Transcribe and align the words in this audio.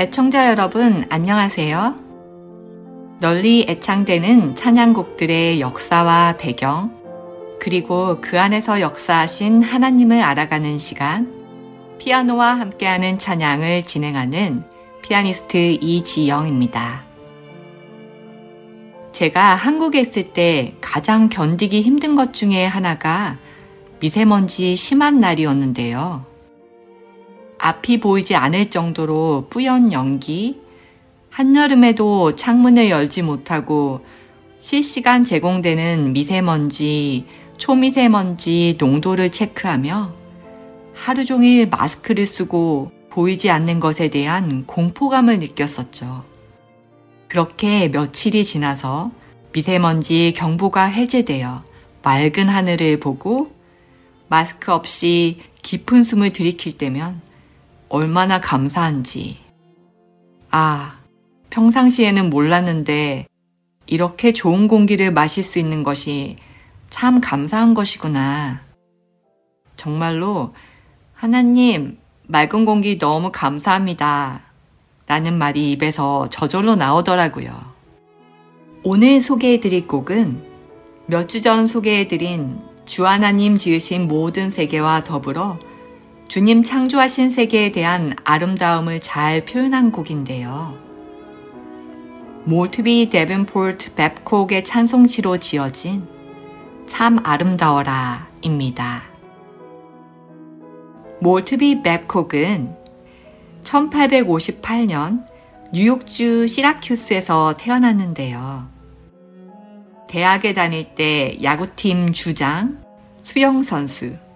애청자 0.00 0.48
여러분, 0.48 1.04
안녕하세요. 1.10 1.94
널리 3.20 3.66
애창되는 3.68 4.54
찬양곡들의 4.54 5.60
역사와 5.60 6.38
배경, 6.38 6.90
그리고 7.60 8.16
그 8.22 8.40
안에서 8.40 8.80
역사하신 8.80 9.62
하나님을 9.62 10.22
알아가는 10.22 10.78
시간, 10.78 11.30
피아노와 11.98 12.54
함께하는 12.54 13.18
찬양을 13.18 13.82
진행하는 13.82 14.64
피아니스트 15.02 15.76
이지영입니다. 15.82 17.04
제가 19.12 19.54
한국에 19.54 20.00
있을 20.00 20.32
때 20.32 20.76
가장 20.80 21.28
견디기 21.28 21.82
힘든 21.82 22.14
것 22.14 22.32
중에 22.32 22.64
하나가 22.64 23.36
미세먼지 24.00 24.76
심한 24.76 25.20
날이었는데요. 25.20 26.29
앞이 27.60 28.00
보이지 28.00 28.34
않을 28.34 28.70
정도로 28.70 29.48
뿌연 29.50 29.92
연기, 29.92 30.60
한여름에도 31.28 32.34
창문을 32.34 32.88
열지 32.88 33.22
못하고 33.22 34.04
실시간 34.58 35.24
제공되는 35.24 36.12
미세먼지, 36.12 37.26
초미세먼지 37.58 38.76
농도를 38.78 39.30
체크하며 39.30 40.14
하루 40.94 41.24
종일 41.24 41.68
마스크를 41.68 42.26
쓰고 42.26 42.92
보이지 43.10 43.50
않는 43.50 43.78
것에 43.80 44.08
대한 44.08 44.66
공포감을 44.66 45.38
느꼈었죠. 45.38 46.24
그렇게 47.28 47.88
며칠이 47.88 48.44
지나서 48.44 49.10
미세먼지 49.52 50.32
경보가 50.34 50.84
해제되어 50.86 51.60
맑은 52.02 52.48
하늘을 52.48 53.00
보고 53.00 53.46
마스크 54.28 54.72
없이 54.72 55.38
깊은 55.62 56.02
숨을 56.04 56.30
들이킬 56.30 56.78
때면 56.78 57.20
얼마나 57.90 58.40
감사한지. 58.40 59.38
아, 60.50 60.98
평상시에는 61.50 62.30
몰랐는데 62.30 63.26
이렇게 63.86 64.32
좋은 64.32 64.68
공기를 64.68 65.12
마실 65.12 65.42
수 65.42 65.58
있는 65.58 65.82
것이 65.82 66.36
참 66.88 67.20
감사한 67.20 67.74
것이구나. 67.74 68.60
정말로 69.76 70.54
하나님, 71.14 71.98
맑은 72.28 72.64
공기 72.64 72.96
너무 72.98 73.30
감사합니다. 73.32 74.42
라는 75.08 75.36
말이 75.36 75.72
입에서 75.72 76.28
저절로 76.28 76.76
나오더라고요. 76.76 77.50
오늘 78.84 79.20
소개해드릴 79.20 79.88
곡은 79.88 80.48
몇 81.06 81.26
주 81.26 81.40
전 81.40 81.66
소개해드린 81.66 82.60
주 82.84 83.06
하나님 83.06 83.56
지으신 83.56 84.06
모든 84.06 84.48
세계와 84.48 85.02
더불어 85.02 85.58
주님 86.30 86.62
창조하신 86.62 87.28
세계에 87.28 87.72
대한 87.72 88.14
아름다움을 88.22 89.00
잘 89.00 89.44
표현한 89.44 89.90
곡인데요. 89.90 90.78
몰트비 92.44 93.10
데벤포트 93.10 93.94
뱁콕의 93.94 94.64
찬송시로 94.64 95.38
지어진 95.38 96.06
참 96.86 97.18
아름다워라 97.24 98.28
입니다. 98.42 99.02
몰트비 101.20 101.82
뱁콕은 101.82 102.76
1858년 103.64 105.24
뉴욕주 105.72 106.46
시라큐스에서 106.46 107.56
태어났는데요. 107.58 108.68
대학에 110.08 110.52
다닐 110.52 110.94
때 110.94 111.36
야구팀 111.42 112.12
주장, 112.12 112.78
수영선수, 113.20 114.29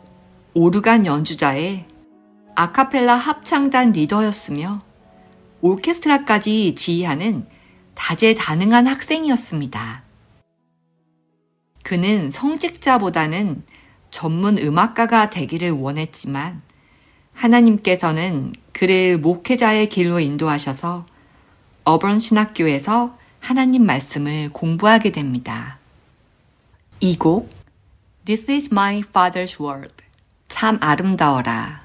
오르간 0.57 1.05
연주자의 1.05 1.85
아카펠라 2.55 3.17
합창단 3.17 3.91
리더였으며 3.91 4.81
오케스트라까지 5.61 6.77
지휘하는 6.77 7.47
다재다능한 7.95 8.87
학생이었습니다. 8.87 10.05
그는 11.83 12.31
성직자보다는 12.31 13.65
전문 14.11 14.59
음악가가 14.59 15.29
되기를 15.31 15.73
원했지만 15.73 16.63
하나님께서는 17.33 18.53
그를 18.73 19.19
목회자의 19.19 19.89
길로 19.89 20.21
인도하셔서 20.21 21.05
어번 21.83 22.21
신학교에서 22.21 23.19
하나님 23.41 23.85
말씀을 23.85 24.51
공부하게 24.53 25.11
됩니다. 25.11 25.79
이 27.01 27.17
곡 27.17 27.51
This 28.25 28.51
is 28.51 28.69
my 28.73 29.01
father's 29.01 29.61
world 29.61 29.94
참 30.55 30.79
아름다워라 30.81 31.83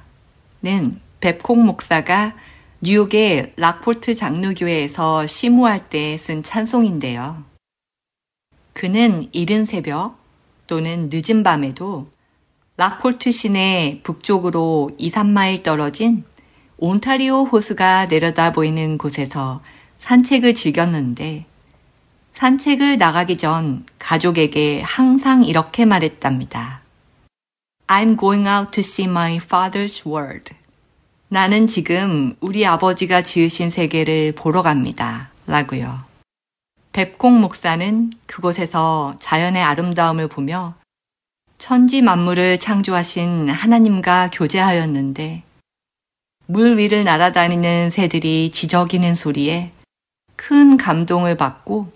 는 0.62 1.02
뱁콕 1.22 1.58
목사가 1.58 2.36
뉴욕의 2.82 3.54
락포트 3.56 4.14
장로교회에서 4.14 5.26
시무할 5.26 5.90
때 5.90 6.18
쓴 6.18 6.44
찬송인데요. 6.44 7.44
그는 8.74 9.28
이른 9.32 9.66
새벽 9.66 10.20
또는 10.68 11.10
늦은 11.12 11.42
밤에도 11.42 12.12
락폴트 12.78 13.32
시내 13.32 14.02
북쪽으로 14.04 14.92
2, 15.00 15.10
3마일 15.10 15.64
떨어진 15.64 16.24
온타리오 16.78 17.46
호수가 17.46 18.06
내려다 18.06 18.52
보이는 18.52 19.00
곳에서 19.00 19.64
산책을 19.98 20.54
즐겼는데 20.54 21.46
산책을 22.34 23.00
나가기 23.00 23.40
전 23.40 23.88
가족에게 23.98 24.84
항상 24.84 25.44
이렇게 25.44 25.86
말했답니다. 25.86 26.79
I'm 27.92 28.16
going 28.16 28.48
out 28.48 28.72
to 28.74 28.82
see 28.82 29.10
my 29.10 29.38
father's 29.38 30.08
world. 30.08 30.54
나는 31.28 31.66
지금 31.66 32.36
우리 32.40 32.64
아버지가 32.64 33.24
지으신 33.24 33.72
세계를 33.72 34.34
보러 34.34 34.62
갑니다. 34.62 35.32
라고요. 35.48 36.04
뱁콩 36.94 37.42
목사는 37.42 38.12
그곳에서 38.28 39.16
자연의 39.18 39.64
아름다움을 39.64 40.28
보며 40.28 40.76
천지 41.58 42.04
만물을 42.04 42.60
창조하신 42.60 43.50
하나님과 43.50 44.30
교제하였는데 44.34 45.42
물 46.46 46.78
위를 46.78 47.04
날아다니는 47.04 47.90
새들이 47.90 48.52
지저귀는 48.52 49.16
소리에 49.16 49.72
큰 50.36 50.78
감동을 50.78 51.38
받고 51.38 51.92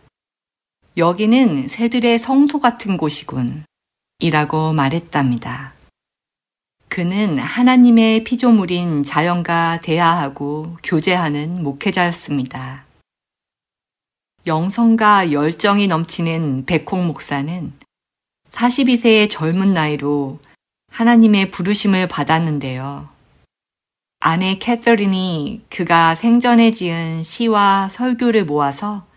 여기는 0.98 1.68
새들의 1.68 2.18
성소 2.18 2.60
같은 2.60 2.98
곳이군 2.98 3.66
이라고 4.18 4.74
말했답니다. 4.74 5.73
그는 6.94 7.40
하나님의 7.40 8.24
피조물인 8.24 9.02
자연과 9.02 9.80
대화하고 9.82 10.78
교제하는 10.84 11.64
목회자였습니다. 11.64 12.86
영성과 14.46 15.32
열정이 15.32 15.88
넘치는 15.88 16.68
백홍 16.68 17.08
목사는 17.08 17.74
42세의 18.50 19.32
젊은 19.32 19.74
나이로 19.74 20.38
하나님의 20.92 21.50
부르심을 21.50 22.08
받았는데요. 22.10 23.10
아내 24.20 24.60
캐서린이 24.60 25.66
그가 25.72 26.14
생전에 26.14 26.70
지은 26.70 27.24
시와 27.24 27.90
설교를 27.90 28.46
모아서 28.46 29.08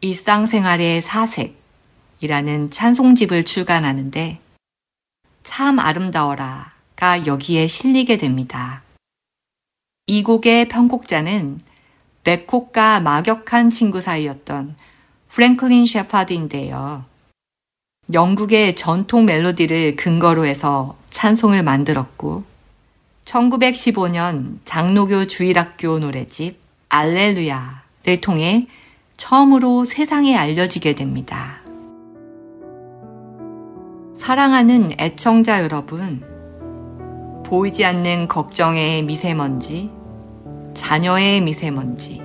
일상생활의 0.00 1.02
사색이라는 1.02 2.72
찬송집을 2.72 3.44
출간하는데 3.44 4.40
참 5.44 5.78
아름다워라 5.78 6.74
가 6.96 7.26
여기에 7.26 7.66
실리게 7.66 8.16
됩니다. 8.16 8.82
이 10.06 10.22
곡의 10.22 10.68
편곡자는 10.68 11.60
맥콕과 12.24 13.00
막역한 13.00 13.70
친구 13.70 14.00
사이였던 14.00 14.76
프랭클린 15.28 15.86
셰파드인데요. 15.86 17.04
영국의 18.12 18.76
전통 18.76 19.26
멜로디를 19.26 19.96
근거로 19.96 20.46
해서 20.46 20.96
찬송을 21.10 21.62
만들었고 21.62 22.44
1915년 23.24 24.58
장로교 24.64 25.26
주일학교 25.26 25.98
노래집 25.98 26.58
알렐루야를 26.88 28.20
통해 28.22 28.66
처음으로 29.16 29.84
세상에 29.84 30.36
알려지게 30.36 30.94
됩니다. 30.94 31.60
사랑하는 34.14 34.94
애청자 34.98 35.62
여러분, 35.62 36.35
보이지 37.46 37.84
않는 37.84 38.26
걱정의 38.26 39.02
미세먼지, 39.04 39.88
자녀의 40.74 41.40
미세먼지, 41.42 42.20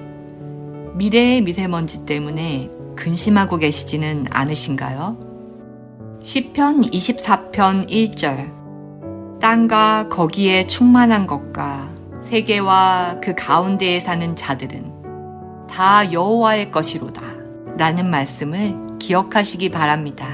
미래의 0.95 1.41
미세먼지 1.41 2.05
때문에 2.05 2.71
근심하고 2.95 3.57
계시지는 3.57 4.25
않으신가요? 4.31 6.19
시편 6.23 6.81
24편 6.81 7.87
1절 7.87 9.39
땅과 9.39 10.09
거기에 10.09 10.65
충만한 10.65 11.27
것과 11.27 11.91
세계와 12.23 13.19
그 13.21 13.35
가운데에 13.35 13.99
사는 13.99 14.35
자들은 14.35 15.67
다 15.69 16.11
여호와의 16.11 16.71
것이로다 16.71 17.21
라는 17.77 18.09
말씀을 18.09 18.97
기억하시기 18.97 19.69
바랍니다. 19.69 20.27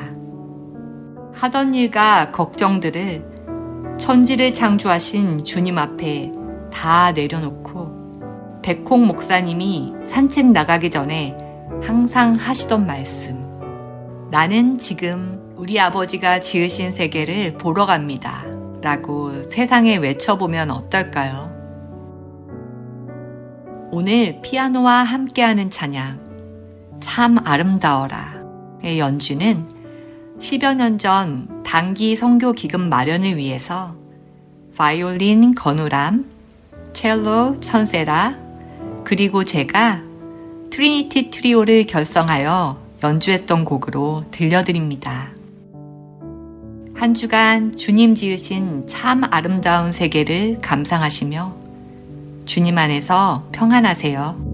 하던 1.34 1.76
일과 1.76 2.32
걱정들을 2.32 3.37
천지를 3.98 4.54
창조하신 4.54 5.44
주님 5.44 5.78
앞에 5.78 6.32
다 6.72 7.12
내려놓고 7.12 8.62
백홍 8.62 9.08
목사님이 9.08 9.94
산책 10.04 10.52
나가기 10.52 10.90
전에 10.90 11.36
항상 11.82 12.34
하시던 12.34 12.86
말씀. 12.86 13.38
나는 14.30 14.78
지금 14.78 15.54
우리 15.56 15.80
아버지가 15.80 16.40
지으신 16.40 16.92
세계를 16.92 17.54
보러 17.58 17.86
갑니다. 17.86 18.44
라고 18.82 19.32
세상에 19.50 19.98
외쳐보면 19.98 20.70
어떨까요? 20.70 21.52
오늘 23.92 24.42
피아노와 24.44 25.04
함께하는 25.04 25.70
찬양, 25.70 26.98
참 27.00 27.38
아름다워라의 27.44 29.00
연주는 29.00 29.66
10여 30.40 30.76
년 30.76 31.00
전 31.00 31.57
단기 31.68 32.16
성교 32.16 32.54
기금 32.54 32.88
마련을 32.88 33.36
위해서 33.36 33.94
바이올린 34.78 35.54
권우람, 35.54 36.26
첼로 36.94 37.58
천세라, 37.58 38.38
그리고 39.04 39.44
제가 39.44 40.02
Trinity 40.70 41.30
트리오를 41.30 41.86
결성하여 41.86 42.82
연주했던 43.04 43.66
곡으로 43.66 44.24
들려드립니다. 44.32 45.32
한 46.96 47.14
주간 47.14 47.76
주님 47.76 48.16
지으신 48.16 48.88
참 48.88 49.24
아름다운 49.30 49.92
세계를 49.92 50.62
감상하시며 50.62 51.54
주님 52.46 52.78
안에서 52.78 53.50
평안하세요. 53.52 54.47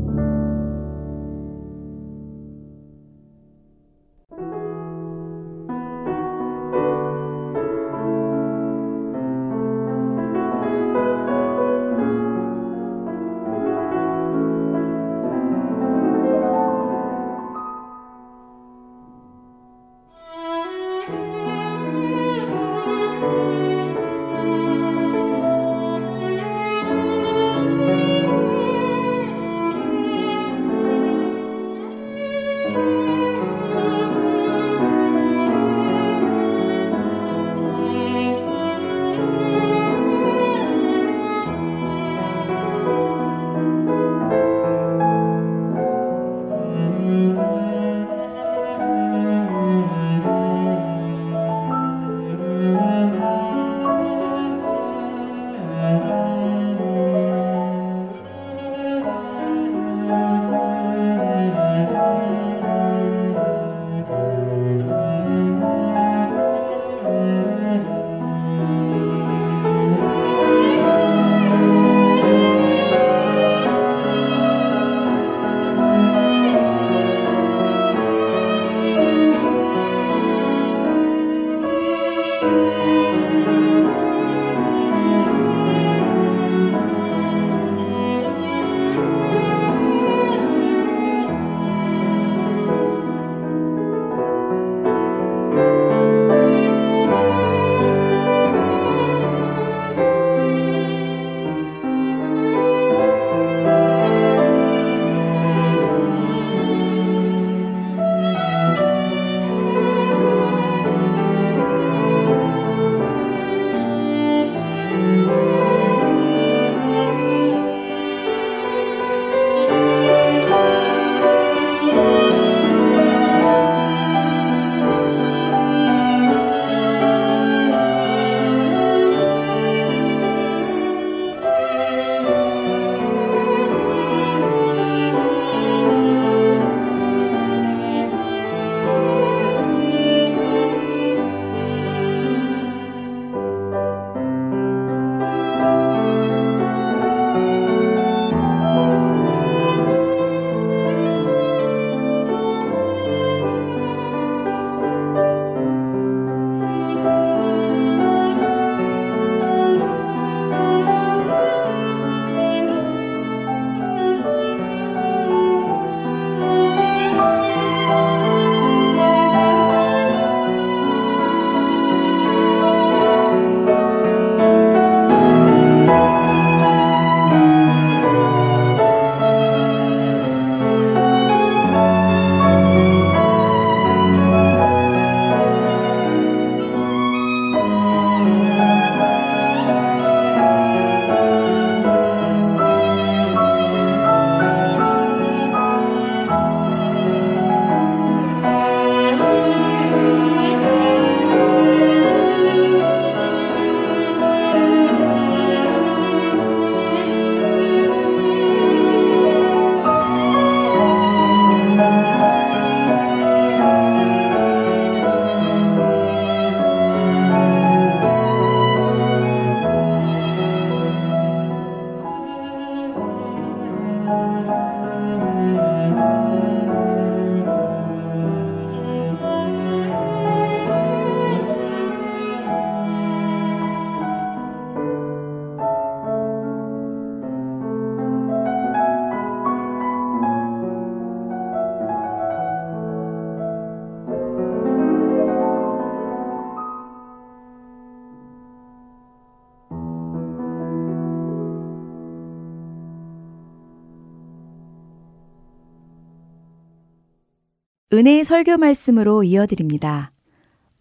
은혜의 257.93 258.23
설교 258.23 258.57
말씀으로 258.57 259.23
이어드립니다. 259.23 260.12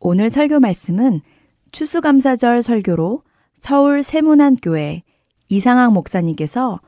오늘 0.00 0.30
설교 0.30 0.60
말씀은 0.60 1.20
추수감사절 1.70 2.62
설교로 2.62 3.22
서울 3.52 4.02
세문안교회 4.02 5.02
이상학 5.50 5.92
목사님께서 5.92 6.80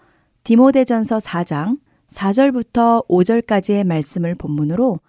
디모데전서 0.44 1.18
4장 1.18 1.78
4절부터 2.08 3.06
5절까지의 3.06 3.86
말씀을 3.86 4.34
본문으로 4.34 5.00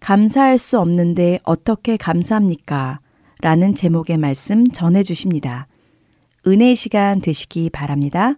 감사할 0.00 0.58
수 0.58 0.78
없는데 0.78 1.38
어떻게 1.44 1.96
감사합니까? 1.96 3.00
라는 3.40 3.74
제목의 3.74 4.18
말씀 4.18 4.68
전해 4.68 5.02
주십니다. 5.02 5.66
은혜의 6.46 6.76
시간 6.76 7.22
되시기 7.22 7.70
바랍니다. 7.70 8.34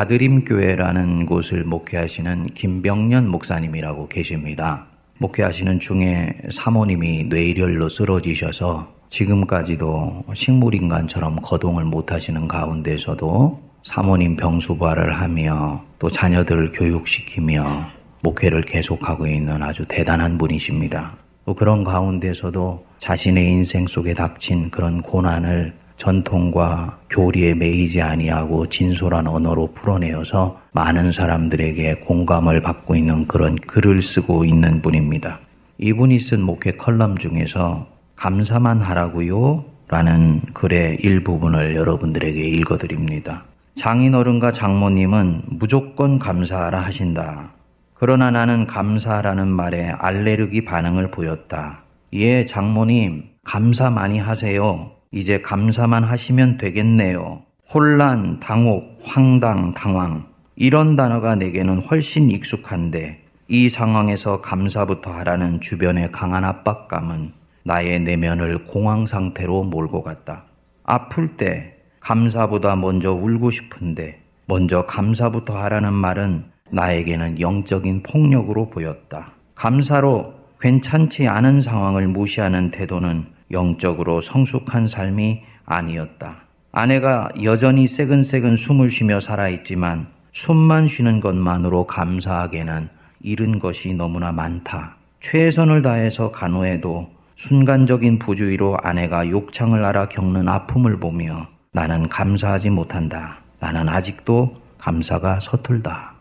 다드림교회라는 0.00 1.26
곳을 1.26 1.64
목회하시는 1.64 2.46
김병년 2.54 3.28
목사님이라고 3.28 4.08
계십니다. 4.08 4.86
목회하시는 5.18 5.78
중에 5.78 6.34
사모님이 6.50 7.24
뇌일혈로 7.24 7.90
쓰러지셔서 7.90 8.94
지금까지도 9.10 10.24
식물인간처럼 10.32 11.40
거동을 11.42 11.84
못하시는 11.84 12.48
가운데서도 12.48 13.60
사모님 13.82 14.36
병수부활을 14.36 15.20
하며 15.20 15.84
또 15.98 16.08
자녀들을 16.08 16.72
교육시키며 16.72 17.88
목회를 18.22 18.62
계속하고 18.62 19.26
있는 19.26 19.62
아주 19.62 19.84
대단한 19.86 20.38
분이십니다. 20.38 21.16
또 21.44 21.54
그런 21.54 21.84
가운데서도 21.84 22.86
자신의 22.98 23.50
인생 23.50 23.86
속에 23.86 24.14
닥친 24.14 24.70
그런 24.70 25.02
고난을 25.02 25.74
전통과 26.00 26.98
교리에 27.10 27.52
매이지 27.52 28.00
아니하고 28.00 28.70
진솔한 28.70 29.26
언어로 29.26 29.72
풀어내어서 29.74 30.58
많은 30.72 31.12
사람들에게 31.12 31.96
공감을 31.96 32.62
받고 32.62 32.96
있는 32.96 33.26
그런 33.26 33.56
글을 33.56 34.00
쓰고 34.00 34.46
있는 34.46 34.80
분입니다. 34.80 35.40
이분이 35.76 36.18
쓴 36.18 36.40
목회 36.40 36.72
컬럼 36.72 37.18
중에서 37.18 37.86
감사만 38.16 38.80
하라고요 38.80 39.66
라는 39.88 40.40
글의 40.54 41.00
일부분을 41.02 41.76
여러분들에게 41.76 42.48
읽어드립니다. 42.48 43.44
장인어른과 43.74 44.52
장모님은 44.52 45.42
무조건 45.48 46.18
감사하라 46.18 46.80
하신다. 46.80 47.52
그러나 47.92 48.30
나는 48.30 48.66
감사라는 48.66 49.48
말에 49.48 49.90
알레르기 49.90 50.64
반응을 50.64 51.10
보였다. 51.10 51.82
예, 52.14 52.46
장모님, 52.46 53.24
감사 53.44 53.90
많이 53.90 54.18
하세요. 54.18 54.92
이제 55.12 55.40
감사만 55.40 56.04
하시면 56.04 56.56
되겠네요. 56.56 57.42
혼란, 57.68 58.38
당혹, 58.38 59.00
황당, 59.02 59.74
당황. 59.74 60.26
이런 60.54 60.94
단어가 60.94 61.34
내게는 61.34 61.80
훨씬 61.80 62.30
익숙한데 62.30 63.24
이 63.48 63.68
상황에서 63.68 64.40
감사부터 64.40 65.10
하라는 65.12 65.60
주변의 65.60 66.12
강한 66.12 66.44
압박감은 66.44 67.32
나의 67.64 68.00
내면을 68.00 68.66
공황 68.66 69.04
상태로 69.04 69.64
몰고 69.64 70.04
갔다. 70.04 70.44
아플 70.84 71.36
때 71.36 71.74
감사보다 71.98 72.76
먼저 72.76 73.12
울고 73.12 73.50
싶은데 73.50 74.20
먼저 74.46 74.86
감사부터 74.86 75.58
하라는 75.58 75.92
말은 75.92 76.44
나에게는 76.70 77.40
영적인 77.40 78.04
폭력으로 78.04 78.70
보였다. 78.70 79.32
감사로 79.56 80.34
괜찮지 80.60 81.26
않은 81.26 81.62
상황을 81.62 82.06
무시하는 82.06 82.70
태도는 82.70 83.39
영적으로 83.50 84.20
성숙한 84.20 84.86
삶이 84.86 85.42
아니었다. 85.64 86.44
아내가 86.72 87.28
여전히 87.42 87.86
새근새근 87.86 88.56
숨을 88.56 88.90
쉬며 88.90 89.20
살아있지만 89.20 90.08
숨만 90.32 90.86
쉬는 90.86 91.20
것만으로 91.20 91.86
감사하게는 91.86 92.88
잃은 93.20 93.58
것이 93.58 93.94
너무나 93.94 94.32
많다. 94.32 94.96
최선을 95.20 95.82
다해서 95.82 96.30
간호해도 96.30 97.10
순간적인 97.36 98.18
부주의로 98.18 98.76
아내가 98.82 99.28
욕창을 99.28 99.84
알아 99.84 100.08
겪는 100.08 100.48
아픔을 100.48 101.00
보며 101.00 101.48
나는 101.72 102.08
감사하지 102.08 102.70
못한다. 102.70 103.38
나는 103.58 103.88
아직도 103.88 104.56
감사가 104.78 105.40
서툴다. 105.40 106.14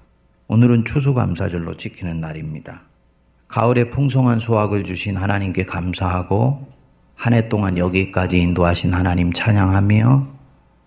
오늘은 0.48 0.86
추수감사절로 0.86 1.75
지키는 1.75 2.19
날입니다. 2.19 2.81
가을에 3.48 3.86
풍성한 3.86 4.39
수확을 4.39 4.83
주신 4.83 5.17
하나님께 5.17 5.65
감사하고 5.65 6.67
한 7.19 7.33
해 7.33 7.49
동안 7.49 7.77
여기까지 7.77 8.39
인도하신 8.39 8.93
하나님 8.93 9.33
찬양하며 9.33 10.25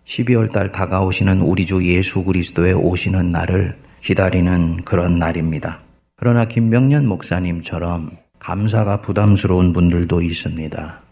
12월 0.06 0.50
달 0.50 0.72
다가오시는 0.72 1.42
우리 1.42 1.66
주 1.66 1.86
예수 1.86 2.24
그리스도의 2.24 2.72
오시는 2.72 3.30
날을 3.30 3.76
기다리는 4.00 4.76
그런 4.82 5.18
날입니다. 5.18 5.80
그러나 6.16 6.46
김병년 6.46 7.06
목사님처럼 7.06 8.12
감사가 8.38 9.02
부담스러운 9.02 9.74
분들도 9.74 10.22
있습니다. 10.22 11.02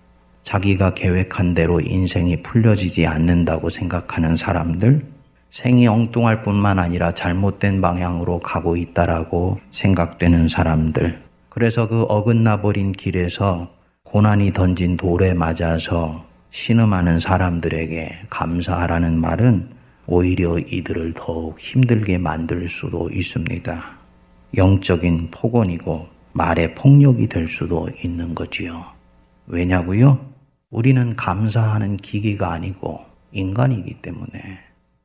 자기가 0.42 0.94
계획한 0.94 1.52
대로 1.52 1.82
인생이 1.82 2.40
풀려지지 2.40 3.06
않는다고 3.06 3.68
생각하는 3.68 4.36
사람들, 4.36 5.04
생이 5.50 5.86
엉뚱할 5.86 6.40
뿐만 6.40 6.78
아니라 6.78 7.12
잘못된 7.12 7.82
방향으로 7.82 8.40
가고 8.40 8.74
있다라고 8.74 9.60
생각되는 9.70 10.48
사람들, 10.48 11.20
그래서 11.50 11.88
그 11.88 12.04
어긋나 12.04 12.62
버린 12.62 12.92
길에서 12.92 13.79
고난이 14.10 14.52
던진 14.52 14.96
돌에 14.96 15.34
맞아서 15.34 16.24
신음하는 16.50 17.20
사람들에게 17.20 18.22
감사하라는 18.28 19.20
말은 19.20 19.70
오히려 20.08 20.58
이들을 20.58 21.12
더욱 21.14 21.60
힘들게 21.60 22.18
만들 22.18 22.66
수도 22.66 23.08
있습니다. 23.08 23.80
영적인 24.56 25.28
폭언이고 25.30 26.08
말의 26.32 26.74
폭력이 26.74 27.28
될 27.28 27.48
수도 27.48 27.88
있는 28.02 28.34
거지요. 28.34 28.84
왜냐고요? 29.46 30.18
우리는 30.70 31.14
감사하는 31.14 31.96
기기가 31.96 32.50
아니고 32.50 32.98
인간이기 33.30 34.02
때문에 34.02 34.58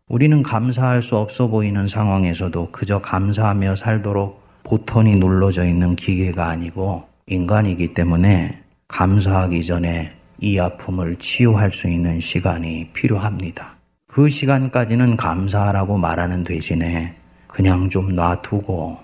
우리는 0.07 0.41
감사할 0.41 1.03
수 1.03 1.15
없어 1.15 1.47
보이는 1.47 1.85
상황에서도 1.87 2.71
그저 2.71 3.01
감사하며 3.01 3.75
살도록 3.75 4.41
보턴이 4.63 5.17
눌러져 5.17 5.63
있는 5.63 5.95
기계가 5.95 6.47
아니고 6.47 7.03
인간이기 7.27 7.93
때문에 7.93 8.64
감사하기 8.87 9.63
전에 9.63 10.11
이 10.39 10.59
아픔을 10.59 11.15
치유할 11.17 11.71
수 11.71 11.87
있는 11.87 12.19
시간이 12.19 12.89
필요합니다. 12.93 13.75
그 14.07 14.29
시간까지는 14.29 15.17
감사하라고 15.17 15.97
말하는 15.97 16.43
대신에 16.43 17.15
그냥 17.47 17.89
좀 17.89 18.15
놔두고 18.15 18.97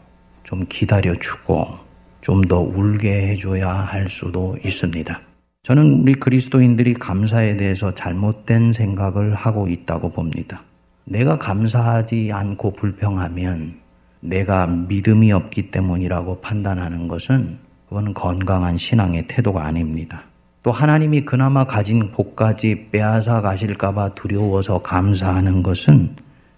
좀 0.44 0.66
기다려주고 0.68 1.92
좀 2.22 2.42
더 2.44 2.60
울게 2.60 3.28
해줘야 3.30 3.70
할 3.70 4.08
수도 4.08 4.56
있습니다. 4.64 5.22
저는 5.64 6.02
우리 6.02 6.14
그리스도인들이 6.14 6.94
감사에 6.94 7.58
대해서 7.58 7.94
잘못된 7.94 8.74
생각을 8.74 9.36
하고 9.36 9.68
있다고 9.68 10.10
봅니다. 10.10 10.64
내가 11.06 11.38
감사하지 11.38 12.30
않고 12.32 12.74
불평하면 12.74 13.80
내가 14.22 14.68
믿음이 14.68 15.32
없기 15.32 15.72
때문이라고 15.72 16.42
판단하는 16.42 17.08
것은 17.08 17.58
그건 17.92 18.14
건강한 18.14 18.78
신앙의 18.78 19.28
태도가 19.28 19.66
아닙니다. 19.66 20.24
또 20.64 20.72
하나님이 20.72 21.26
그나마 21.26 21.66
가진 21.66 22.14
복까지 22.14 22.88
빼앗아 22.90 23.42
가실까봐 23.42 24.16
두려워서 24.16 24.82
감사하는 24.82 25.62
것은 25.62 26.16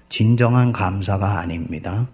진정한 0.09 0.71
감사가 0.71 1.39
아닙니다. 1.39 2.05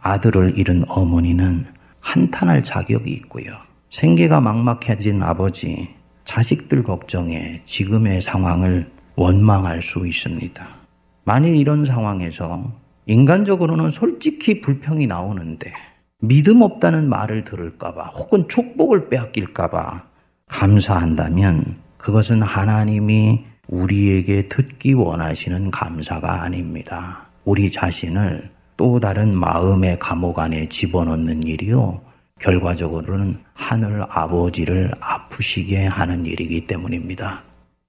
아들을 0.00 0.58
잃은 0.58 0.86
어머니는 0.88 1.66
한탄할 2.00 2.64
자격이 2.64 3.12
있고요. 3.12 3.52
생계가 3.90 4.40
막막해진 4.40 5.22
아버지, 5.22 5.90
자식들 6.24 6.82
걱정에 6.82 7.62
지금의 7.64 8.22
상황을 8.22 8.90
원망할 9.14 9.82
수 9.82 10.04
있습니다. 10.04 10.66
만일 11.22 11.54
이런 11.54 11.84
상황에서 11.84 12.72
인간적으로는 13.06 13.90
솔직히 13.90 14.60
불평이 14.60 15.06
나오는데 15.06 15.72
믿음 16.26 16.62
없다는 16.62 17.08
말을 17.08 17.44
들을까봐 17.44 18.04
혹은 18.06 18.48
축복을 18.48 19.08
빼앗길까봐 19.08 20.04
감사한다면 20.46 21.76
그것은 21.96 22.42
하나님이 22.42 23.44
우리에게 23.68 24.48
듣기 24.48 24.92
원하시는 24.92 25.70
감사가 25.70 26.42
아닙니다. 26.42 27.26
우리 27.44 27.70
자신을 27.70 28.50
또 28.76 29.00
다른 29.00 29.34
마음의 29.34 29.98
감옥 29.98 30.38
안에 30.38 30.68
집어넣는 30.68 31.44
일이요. 31.44 32.00
결과적으로는 32.40 33.38
하늘 33.54 34.04
아버지를 34.08 34.90
아프시게 35.00 35.86
하는 35.86 36.26
일이기 36.26 36.66
때문입니다. 36.66 37.42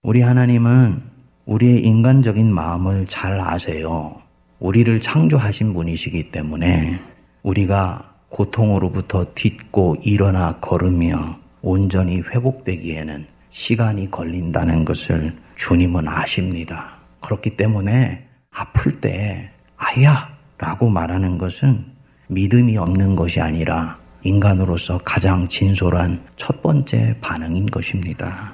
우리 0.03 0.21
하나님은 0.21 1.01
우리의 1.45 1.83
인간적인 1.83 2.53
마음을 2.53 3.05
잘 3.05 3.39
아세요. 3.39 4.21
우리를 4.59 4.99
창조하신 4.99 5.73
분이시기 5.73 6.31
때문에 6.31 6.99
우리가 7.43 8.14
고통으로부터 8.35 9.27
딛고 9.33 9.95
일어나 10.03 10.57
걸으며 10.59 11.39
온전히 11.61 12.19
회복되기에는 12.19 13.27
시간이 13.51 14.11
걸린다는 14.11 14.83
것을 14.83 15.37
주님은 15.55 16.09
아십니다. 16.09 16.97
그렇기 17.21 17.55
때문에 17.55 18.27
아플 18.51 18.99
때 18.99 19.51
아야 19.77 20.35
라고 20.57 20.89
말하는 20.89 21.37
것은 21.37 21.85
믿음이 22.27 22.75
없는 22.75 23.15
것이 23.15 23.39
아니라 23.39 23.97
인간으로서 24.23 24.97
가장 25.05 25.47
진솔한 25.47 26.21
첫 26.35 26.61
번째 26.61 27.15
반응인 27.21 27.67
것입니다. 27.67 28.53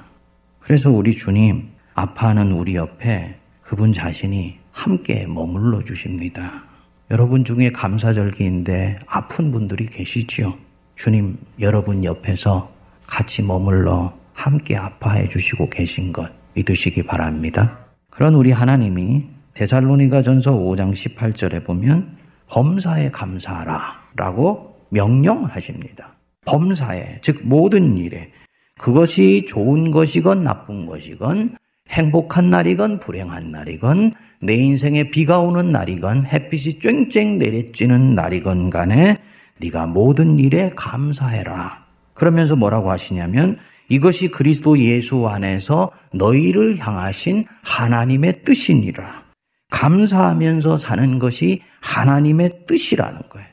그래서 0.60 0.92
우리 0.92 1.16
주님 1.16 1.70
아파하는 1.96 2.52
우리 2.52 2.76
옆에 2.76 3.36
그분 3.64 3.92
자신이 3.92 4.60
함께 4.72 5.26
머물러 5.26 5.84
주십니다. 5.84 6.71
여러분 7.12 7.44
중에 7.44 7.74
감사절기인데 7.74 9.00
아픈 9.06 9.52
분들이 9.52 9.86
계시지요. 9.86 10.54
주님 10.96 11.38
여러분 11.60 12.06
옆에서 12.06 12.72
같이 13.06 13.44
머물러 13.44 14.14
함께 14.32 14.78
아파해 14.78 15.28
주시고 15.28 15.70
계신 15.70 16.14
것 16.14 16.32
믿으시기 16.54 17.04
바랍니다. 17.04 17.80
그런 18.10 18.34
우리 18.34 18.54
하나님이 18.54 19.28
데살로니가 19.56 20.24
전서 20.24 20.54
5장 20.54 20.94
18절에 20.94 21.66
보면 21.66 22.16
범사에 22.48 23.12
감사하라 23.12 24.04
라고 24.16 24.78
명령하십니다. 24.88 26.16
범사에, 26.46 27.20
즉 27.22 27.42
모든 27.44 27.98
일에 27.98 28.32
그것이 28.80 29.46
좋은 29.46 29.92
것이건 29.92 30.46
나쁜 30.46 30.86
것이건 30.86 31.58
행복한 31.90 32.50
날이건 32.50 33.02
불행한 33.02 33.52
날이건 33.52 34.14
내 34.44 34.56
인생에 34.56 35.12
비가 35.12 35.38
오는 35.40 35.72
날이건 35.72 36.26
햇빛이 36.26 36.80
쨍쨍 36.80 37.38
내리쬐는 37.38 38.16
날이건 38.16 38.72
간에 38.72 39.20
네가 39.60 39.86
모든 39.86 40.40
일에 40.40 40.72
감사해라. 40.76 41.86
그러면서 42.16 42.56
뭐라고 42.56 42.90
하시냐면 42.90 43.60
이것이 43.88 44.30
그리스도 44.30 44.80
예수 44.80 45.28
안에서 45.28 45.92
너희를 46.14 46.78
향하신 46.80 47.46
하나님의 47.62 48.44
뜻이니라. 48.44 49.26
감사하면서 49.70 50.78
사는 50.78 51.20
것이 51.20 51.62
하나님의 51.82 52.66
뜻이라는 52.68 53.20
거예요. 53.30 53.48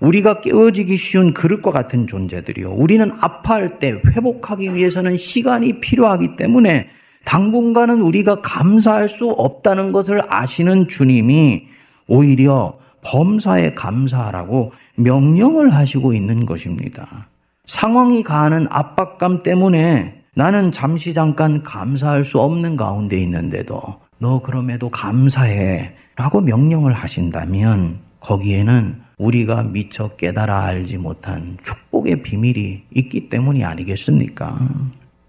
우리가 0.00 0.40
깨어지기 0.40 0.96
쉬운 0.96 1.34
그릇과 1.34 1.72
같은 1.72 2.06
존재들이요. 2.06 2.70
우리는 2.70 3.10
아파할 3.20 3.80
때 3.80 4.00
회복하기 4.06 4.72
위해서는 4.72 5.16
시간이 5.16 5.80
필요하기 5.80 6.36
때문에 6.36 6.90
당분간은 7.28 8.00
우리가 8.00 8.40
감사할 8.40 9.10
수 9.10 9.28
없다는 9.28 9.92
것을 9.92 10.22
아시는 10.32 10.88
주님이 10.88 11.64
오히려 12.06 12.78
범사에 13.02 13.74
감사하라고 13.74 14.72
명령을 14.96 15.74
하시고 15.74 16.14
있는 16.14 16.46
것입니다. 16.46 17.28
상황이 17.66 18.22
가하는 18.22 18.66
압박감 18.70 19.42
때문에 19.42 20.22
나는 20.34 20.72
잠시 20.72 21.12
잠깐 21.12 21.62
감사할 21.62 22.24
수 22.24 22.40
없는 22.40 22.76
가운데 22.76 23.20
있는데도 23.20 23.82
너 24.18 24.40
그럼에도 24.40 24.88
감사해 24.88 25.96
라고 26.16 26.40
명령을 26.40 26.94
하신다면 26.94 27.98
거기에는 28.20 29.02
우리가 29.18 29.64
미처 29.64 30.16
깨달아 30.16 30.62
알지 30.64 30.96
못한 30.96 31.58
축복의 31.62 32.22
비밀이 32.22 32.84
있기 32.94 33.28
때문이 33.28 33.64
아니겠습니까? 33.64 34.58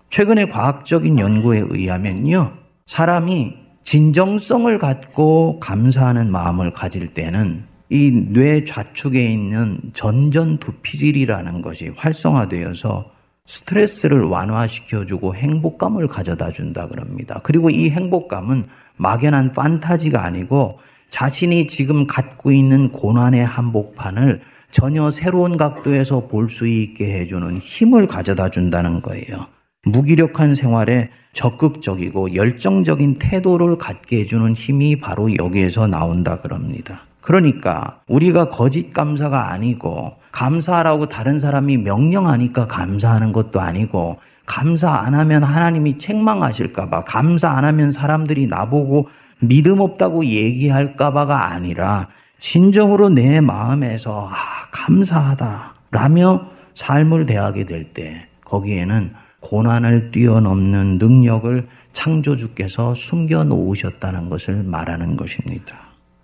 최근에 0.09 0.45
과학적인 0.47 1.19
연구에 1.19 1.63
의하면요. 1.69 2.53
사람이 2.87 3.53
진정성을 3.83 4.77
갖고 4.79 5.59
감사하는 5.59 6.31
마음을 6.31 6.71
가질 6.73 7.13
때는 7.13 7.63
이 7.91 8.11
뇌 8.31 8.63
좌측에 8.65 9.23
있는 9.31 9.79
전전두피질이라는 9.93 11.61
것이 11.61 11.89
활성화되어서 11.95 13.11
스트레스를 13.47 14.23
완화시켜주고 14.25 15.33
행복감을 15.33 16.07
가져다 16.07 16.51
준다 16.51 16.87
그럽니다. 16.87 17.39
그리고 17.41 17.71
이 17.71 17.89
행복감은 17.89 18.67
막연한 18.97 19.53
판타지가 19.53 20.23
아니고 20.23 20.77
자신이 21.09 21.65
지금 21.65 22.05
갖고 22.05 22.51
있는 22.51 22.91
고난의 22.91 23.43
한복판을 23.43 24.41
전혀 24.69 25.09
새로운 25.09 25.57
각도에서 25.57 26.27
볼 26.27 26.47
수 26.49 26.67
있게 26.67 27.21
해주는 27.21 27.57
힘을 27.57 28.05
가져다 28.05 28.49
준다는 28.51 29.01
거예요. 29.01 29.47
무기력한 29.85 30.55
생활에 30.55 31.09
적극적이고 31.33 32.35
열정적인 32.35 33.19
태도를 33.19 33.77
갖게 33.77 34.21
해주는 34.21 34.53
힘이 34.53 34.99
바로 34.99 35.33
여기에서 35.35 35.87
나온다 35.87 36.41
그럽니다. 36.41 37.01
그러니까 37.21 38.01
우리가 38.07 38.49
거짓 38.49 38.91
감사가 38.93 39.51
아니고 39.51 40.13
감사하라고 40.31 41.07
다른 41.07 41.39
사람이 41.39 41.77
명령하니까 41.77 42.67
감사하는 42.67 43.31
것도 43.31 43.61
아니고 43.61 44.17
감사 44.45 44.91
안 44.91 45.13
하면 45.13 45.43
하나님이 45.43 45.97
책망하실까봐 45.99 47.03
감사 47.03 47.51
안 47.51 47.65
하면 47.65 47.91
사람들이 47.91 48.47
나보고 48.47 49.09
믿음 49.41 49.79
없다고 49.79 50.25
얘기할까봐가 50.25 51.51
아니라 51.51 52.07
진정으로 52.39 53.09
내 53.09 53.41
마음에서 53.41 54.27
아, 54.29 54.35
감사하다 54.71 55.75
라며 55.91 56.47
삶을 56.75 57.25
대하게 57.25 57.65
될 57.65 57.93
때 57.93 58.27
거기에는 58.45 59.13
고난을 59.41 60.11
뛰어넘는 60.11 60.97
능력을 60.97 61.67
창조주께서 61.93 62.93
숨겨 62.93 63.43
놓으셨다는 63.43 64.29
것을 64.29 64.63
말하는 64.63 65.17
것입니다. 65.17 65.77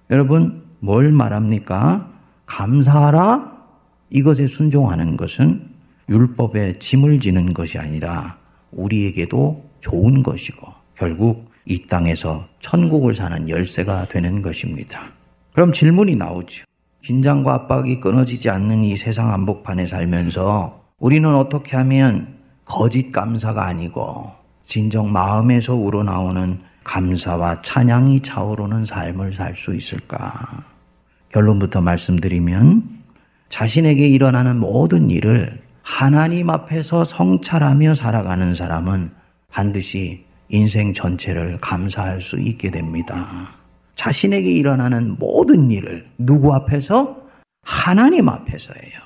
여러분, 0.10 0.63
뭘 0.80 1.12
말합니까? 1.12 2.12
감사하라? 2.45 3.56
이것에 4.10 4.47
순종하는 4.47 5.17
것은 5.17 5.69
율법에 6.10 6.80
짐을 6.80 7.19
지는 7.19 7.54
것이 7.54 7.80
아니라 7.80 8.38
우리에게도 8.71 9.65
좋은 9.80 10.21
것이고 10.21 10.67
결국 10.95 11.49
이 11.65 11.88
땅에서 11.88 12.47
천국을 12.60 13.13
사는 13.13 13.49
열쇠가 13.49 14.08
되는 14.10 14.41
것입니다. 14.41 15.01
그럼 15.54 15.71
질문이 15.71 16.15
나오죠. 16.15 16.65
긴장과 17.01 17.54
압박이 17.54 17.99
끊어지지 17.99 18.49
않는 18.49 18.84
이 18.84 18.97
세상 18.97 19.32
한복판에 19.32 19.88
살면서 19.88 20.84
우리는 20.99 21.34
어떻게 21.36 21.75
하면 21.78 22.35
거짓 22.65 23.12
감사가 23.12 23.65
아니고 23.65 24.32
진정 24.63 25.12
마음에서 25.12 25.75
우러나오는 25.75 26.60
감사와 26.84 27.62
찬양이 27.62 28.21
차오르는 28.21 28.86
삶을 28.86 29.34
살 29.34 29.56
수 29.56 29.75
있을까? 29.75 30.63
결론부터 31.32 31.82
말씀드리면 31.82 32.84
자신에게 33.49 34.08
일어나는 34.08 34.60
모든 34.60 35.10
일을 35.10 35.62
하나님 35.82 36.49
앞에서 36.49 37.04
성찰하며 37.04 37.93
살아가는 37.93 38.56
사람은 38.56 39.12
반드시 39.51 40.25
인생 40.49 40.93
전체를 40.93 41.58
감사할 41.60 42.21
수 42.21 42.39
있게 42.39 42.71
됩니다. 42.71 43.49
자신에게 43.95 44.51
일어나는 44.51 45.15
모든 45.19 45.71
일을 45.71 46.08
누구 46.17 46.54
앞에서? 46.54 47.17
하나님 47.63 48.30
앞에서예요. 48.30 48.99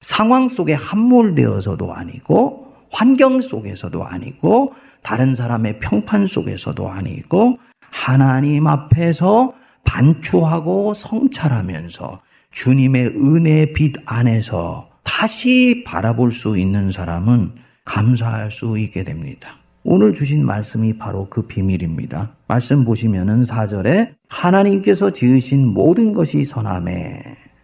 상황 0.00 0.48
속에 0.48 0.74
함몰되어서도 0.74 1.92
아니고, 1.92 2.71
환경 2.92 3.40
속에서도 3.40 4.04
아니고, 4.04 4.74
다른 5.02 5.34
사람의 5.34 5.80
평판 5.80 6.26
속에서도 6.26 6.88
아니고, 6.88 7.58
하나님 7.90 8.66
앞에서 8.66 9.54
반추하고 9.84 10.94
성찰하면서 10.94 12.20
주님의 12.52 13.06
은혜의 13.08 13.72
빛 13.72 13.94
안에서 14.06 14.88
다시 15.02 15.82
바라볼 15.84 16.32
수 16.32 16.58
있는 16.58 16.90
사람은 16.90 17.52
감사할 17.84 18.50
수 18.50 18.78
있게 18.78 19.04
됩니다. 19.04 19.58
오늘 19.84 20.14
주신 20.14 20.46
말씀이 20.46 20.96
바로 20.96 21.28
그 21.28 21.42
비밀입니다. 21.42 22.36
말씀 22.46 22.84
보시면은 22.84 23.42
4절에 23.42 24.14
하나님께서 24.28 25.10
지으신 25.10 25.66
모든 25.66 26.12
것이 26.12 26.44
선함에 26.44 27.20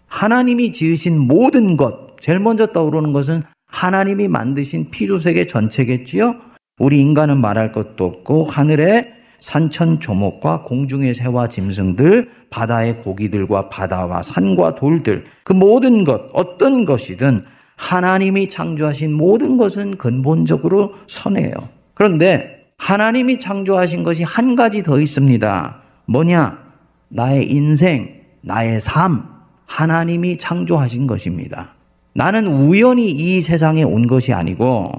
하나님이 0.08 0.72
지으신 0.72 1.18
모든 1.18 1.76
것 1.76 2.20
제일 2.20 2.40
먼저 2.40 2.66
떠오르는 2.66 3.12
것은 3.12 3.44
하나님이 3.68 4.28
만드신 4.28 4.90
피조세계 4.90 5.46
전체겠지요. 5.46 6.36
우리 6.78 7.00
인간은 7.00 7.38
말할 7.40 7.72
것도 7.72 8.04
없고 8.04 8.44
하늘에 8.44 9.12
산천 9.40 10.00
조목과 10.00 10.62
공중의 10.62 11.14
새와 11.14 11.48
짐승들, 11.48 12.30
바다의 12.50 13.02
고기들과 13.02 13.68
바다와 13.68 14.22
산과 14.22 14.74
돌들, 14.74 15.24
그 15.44 15.52
모든 15.52 16.04
것, 16.04 16.28
어떤 16.32 16.84
것이든 16.84 17.44
하나님이 17.76 18.48
창조하신 18.48 19.12
모든 19.12 19.56
것은 19.56 19.96
근본적으로 19.96 20.94
선해요. 21.06 21.52
그런데 21.94 22.64
하나님이 22.78 23.38
창조하신 23.38 24.02
것이 24.02 24.24
한 24.24 24.56
가지 24.56 24.82
더 24.82 25.00
있습니다. 25.00 25.82
뭐냐? 26.06 26.58
나의 27.08 27.50
인생, 27.50 28.22
나의 28.40 28.80
삶, 28.80 29.24
하나님이 29.66 30.38
창조하신 30.38 31.06
것입니다. 31.06 31.74
나는 32.18 32.48
우연히 32.48 33.12
이 33.12 33.40
세상에 33.40 33.84
온 33.84 34.08
것이 34.08 34.32
아니고 34.32 34.90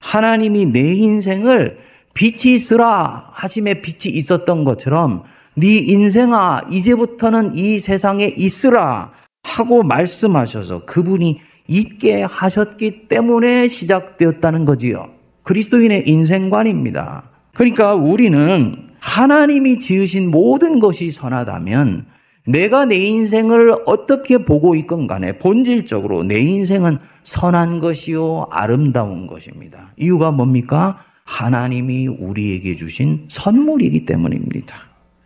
하나님이 0.00 0.66
내 0.66 0.92
인생을 0.92 1.78
빛이 2.12 2.54
있으라 2.54 3.30
하심에 3.32 3.80
빛이 3.80 4.14
있었던 4.14 4.64
것처럼 4.64 5.22
네 5.54 5.78
인생아 5.78 6.64
이제부터는 6.70 7.54
이 7.54 7.78
세상에 7.78 8.26
있으라 8.26 9.10
하고 9.42 9.82
말씀하셔서 9.82 10.84
그분이 10.84 11.40
있게 11.66 12.24
하셨기 12.24 13.08
때문에 13.08 13.66
시작되었다는 13.66 14.66
거지요. 14.66 15.08
그리스도인의 15.44 16.10
인생관입니다. 16.10 17.30
그러니까 17.54 17.94
우리는 17.94 18.90
하나님이 18.98 19.78
지으신 19.78 20.30
모든 20.30 20.78
것이 20.78 21.10
선하다면 21.10 22.04
내가 22.50 22.84
내 22.84 22.96
인생을 22.96 23.74
어떻게 23.86 24.38
보고 24.38 24.74
있건 24.74 25.06
간에 25.06 25.38
본질적으로 25.38 26.22
내 26.22 26.40
인생은 26.40 26.98
선한 27.22 27.80
것이요 27.80 28.48
아름다운 28.50 29.26
것입니다. 29.26 29.92
이유가 29.96 30.30
뭡니까? 30.30 30.98
하나님이 31.24 32.08
우리에게 32.08 32.76
주신 32.76 33.26
선물이기 33.28 34.04
때문입니다. 34.04 34.76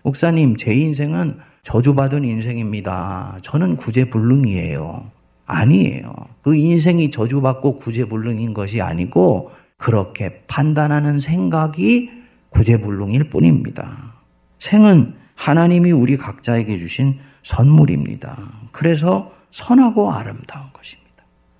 목사님, 0.03 0.57
제 0.57 0.75
인생은 0.75 1.39
저주받은 1.63 2.25
인생입니다. 2.25 3.39
저는 3.43 3.77
구제불능이에요. 3.77 5.11
아니에요. 5.47 6.15
그 6.43 6.55
인생이 6.55 7.11
저주받고 7.11 7.77
구제불능인 7.77 8.53
것이 8.53 8.83
아니고 8.83 9.51
그렇게 9.77 10.43
판단하는 10.47 11.19
생각이 11.19 12.11
구제불능일 12.51 13.31
뿐입니다. 13.31 14.15
생은 14.59 15.15
하나님이 15.35 15.93
우리 15.93 16.17
각자에게 16.17 16.79
주신 16.79 17.19
선물입니다. 17.43 18.37
그래서 18.73 19.33
선하고 19.51 20.13
아름다운 20.13 20.67
것입니다. 20.73 21.05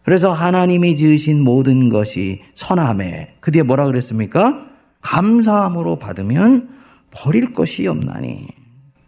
그래서 0.03 0.33
하나님이 0.33 0.97
지으신 0.97 1.43
모든 1.43 1.89
것이 1.89 2.43
선함에 2.55 3.37
그 3.41 3.51
뒤에 3.51 3.63
뭐라 3.63 3.87
그랬습니까? 3.87 4.67
감사함으로 5.01 5.99
받으면 5.99 6.71
버릴 7.11 7.53
것이 7.53 7.87
없나니 7.87 8.49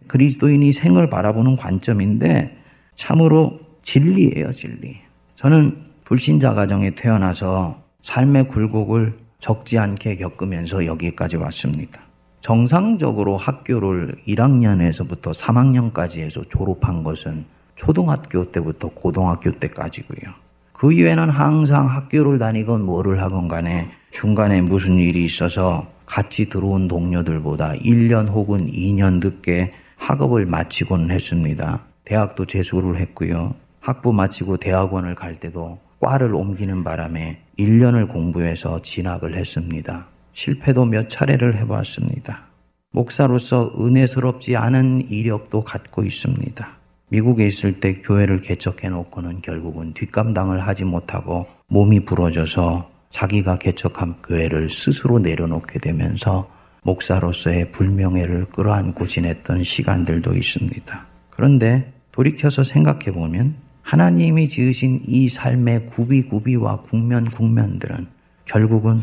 그리스도인이 0.07 0.73
생을 0.73 1.11
바라보는 1.11 1.57
관점인데 1.57 2.57
참으로 2.95 3.61
진리예요, 3.83 4.53
진리. 4.53 4.97
저는 5.37 5.85
불신자 6.05 6.55
가정에 6.55 6.95
태어나서 6.95 7.83
삶의 8.03 8.49
굴곡을 8.49 9.19
적지 9.41 9.79
않게 9.79 10.17
겪으면서 10.17 10.87
여기까지 10.87 11.37
왔습니다. 11.37 12.06
정상적으로 12.47 13.37
학교를 13.37 14.15
1학년에서부터 14.29 15.35
3학년까지 15.35 16.21
해서 16.21 16.45
졸업한 16.49 17.03
것은 17.03 17.45
초등학교 17.75 18.45
때부터 18.45 18.87
고등학교 18.87 19.51
때까지고요. 19.51 20.33
그 20.73 20.93
이외에는 20.93 21.29
항상 21.29 21.91
학교를 21.91 22.39
다니건 22.39 22.83
뭐를 22.83 23.21
하건 23.21 23.49
간에 23.49 23.91
중간에 24.13 24.61
무슨 24.61 25.01
일이 25.01 25.25
있어서 25.25 25.89
같이 26.07 26.49
들어온 26.49 26.87
동료들보다 26.87 27.73
1년 27.73 28.29
혹은 28.29 28.71
2년 28.71 29.15
늦게 29.15 29.73
학업을 29.97 30.47
마치곤 30.47 31.11
했습니다. 31.11 31.81
대학도 32.05 32.45
재수를 32.45 33.01
했고요. 33.01 33.57
학부 33.81 34.13
마치고 34.13 34.59
대학원을 34.59 35.17
갈 35.17 35.35
때도 35.35 35.81
과를 35.99 36.33
옮기는 36.33 36.85
바람에 36.85 37.41
1년을 37.59 38.09
공부해서 38.09 38.83
진학을 38.83 39.35
했습니다. 39.35 40.07
실패도 40.37 40.85
몇 40.85 41.09
차례를 41.09 41.57
해봤습니다. 41.57 42.45
목사로서 42.93 43.73
은혜스럽지 43.81 44.55
않은 44.55 45.09
이력도 45.09 45.63
갖고 45.63 46.05
있습니다. 46.05 46.69
미국에 47.09 47.47
있을 47.47 47.81
때 47.81 48.01
교회를 48.01 48.43
개척해 48.43 48.91
놓고는 48.91 49.41
결국은 49.41 49.95
뒷감당을 49.95 50.67
하지 50.67 50.85
못하고 50.85 51.47
몸이 51.69 52.01
부러져서 52.05 52.91
자기가 53.11 53.59
개척한 53.59 54.17
교회를 54.23 54.69
스스로 54.69 55.19
내려놓게 55.19 55.79
되면서 55.79 56.51
목사로서의 56.83 57.73
불명예를 57.73 58.51
끌어안고 58.51 59.07
지냈던 59.07 59.65
시간들도 59.65 60.35
있습니다. 60.35 61.07
그런데 61.31 61.95
돌이켜서 62.13 62.63
생각해 62.63 63.13
보면 63.13 63.57
하나님이 63.81 64.51
지으신 64.51 65.01
이 65.07 65.31
삶의 65.31 65.87
구비구비와 65.87 66.83
국면 66.83 67.31
국면들은 67.31 68.09
결국은 68.45 69.01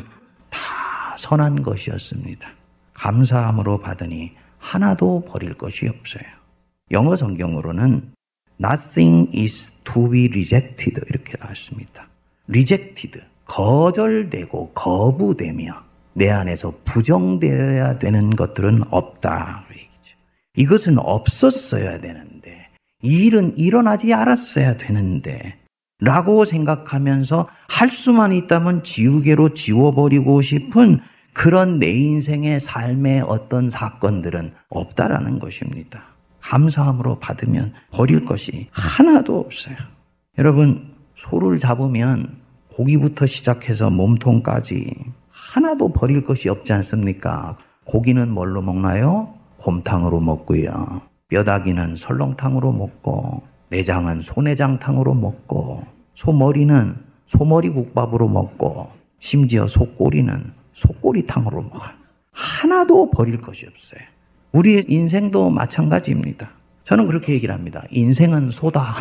다 0.51 0.82
선한 1.23 1.63
것이었습니다. 1.63 2.49
감사함으로 2.93 3.79
받으니 3.79 4.33
하나도 4.59 5.23
버릴 5.25 5.53
것이 5.53 5.87
없어요. 5.87 6.23
영어 6.91 7.15
성경으로는 7.15 8.11
nothing 8.61 9.29
is 9.33 9.71
to 9.85 10.09
be 10.09 10.25
rejected 10.25 10.99
이렇게 11.09 11.33
나왔습니다. 11.39 12.07
rejected 12.49 13.21
거절되고 13.45 14.71
거부되며 14.73 15.83
내 16.13 16.29
안에서 16.29 16.73
부정되어야 16.83 17.99
되는 17.99 18.29
것들은 18.29 18.83
없다. 18.91 19.65
이것은 20.55 20.99
없었어야 20.99 21.99
되는데 21.99 22.67
이 23.01 23.25
일은 23.25 23.57
일어나지 23.57 24.13
않았어야 24.13 24.77
되는데 24.77 25.57
라고 25.99 26.43
생각하면서 26.43 27.47
할 27.69 27.89
수만 27.91 28.33
있다면 28.33 28.83
지우개로 28.83 29.53
지워버리고 29.53 30.41
싶은 30.41 30.99
그런 31.33 31.79
내 31.79 31.91
인생의 31.91 32.59
삶의 32.59 33.21
어떤 33.27 33.69
사건들은 33.69 34.53
없다라는 34.69 35.39
것입니다. 35.39 36.03
감사함으로 36.41 37.19
받으면 37.19 37.73
버릴 37.91 38.25
것이 38.25 38.67
하나도 38.71 39.39
없어요. 39.39 39.75
여러분, 40.37 40.93
소를 41.15 41.59
잡으면 41.59 42.37
고기부터 42.73 43.25
시작해서 43.25 43.89
몸통까지 43.89 44.93
하나도 45.29 45.93
버릴 45.93 46.23
것이 46.23 46.49
없지 46.49 46.73
않습니까? 46.73 47.57
고기는 47.85 48.31
뭘로 48.31 48.61
먹나요? 48.61 49.33
곰탕으로 49.57 50.19
먹고요. 50.19 51.01
뼈다귀는 51.29 51.95
설렁탕으로 51.95 52.71
먹고, 52.71 53.43
내장은 53.69 54.21
소내장탕으로 54.21 55.13
먹고, 55.13 55.83
소머리는 56.15 56.95
소머리 57.25 57.69
국밥으로 57.69 58.27
먹고, 58.27 58.91
심지어 59.19 59.67
소꼬리는 59.67 60.53
소꼬리탕으로 60.73 61.61
먹어요. 61.61 61.91
하나도 62.31 63.11
버릴 63.11 63.39
것이 63.41 63.65
없어요. 63.67 64.01
우리 64.51 64.83
인생도 64.87 65.49
마찬가지입니다. 65.49 66.51
저는 66.83 67.07
그렇게 67.07 67.33
얘기를 67.33 67.53
합니다. 67.53 67.83
인생은 67.89 68.51
소다. 68.51 68.95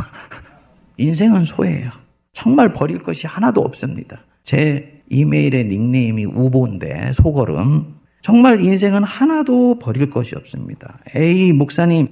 인생은 0.96 1.44
소예요. 1.44 1.90
정말 2.32 2.72
버릴 2.72 3.02
것이 3.02 3.26
하나도 3.26 3.60
없습니다. 3.60 4.20
제 4.44 5.02
이메일의 5.10 5.66
닉네임이 5.66 6.24
우보인데 6.26 7.12
소걸음. 7.14 7.96
정말 8.22 8.60
인생은 8.60 9.02
하나도 9.02 9.78
버릴 9.78 10.08
것이 10.08 10.36
없습니다. 10.36 10.98
에이, 11.14 11.52
목사님, 11.52 12.08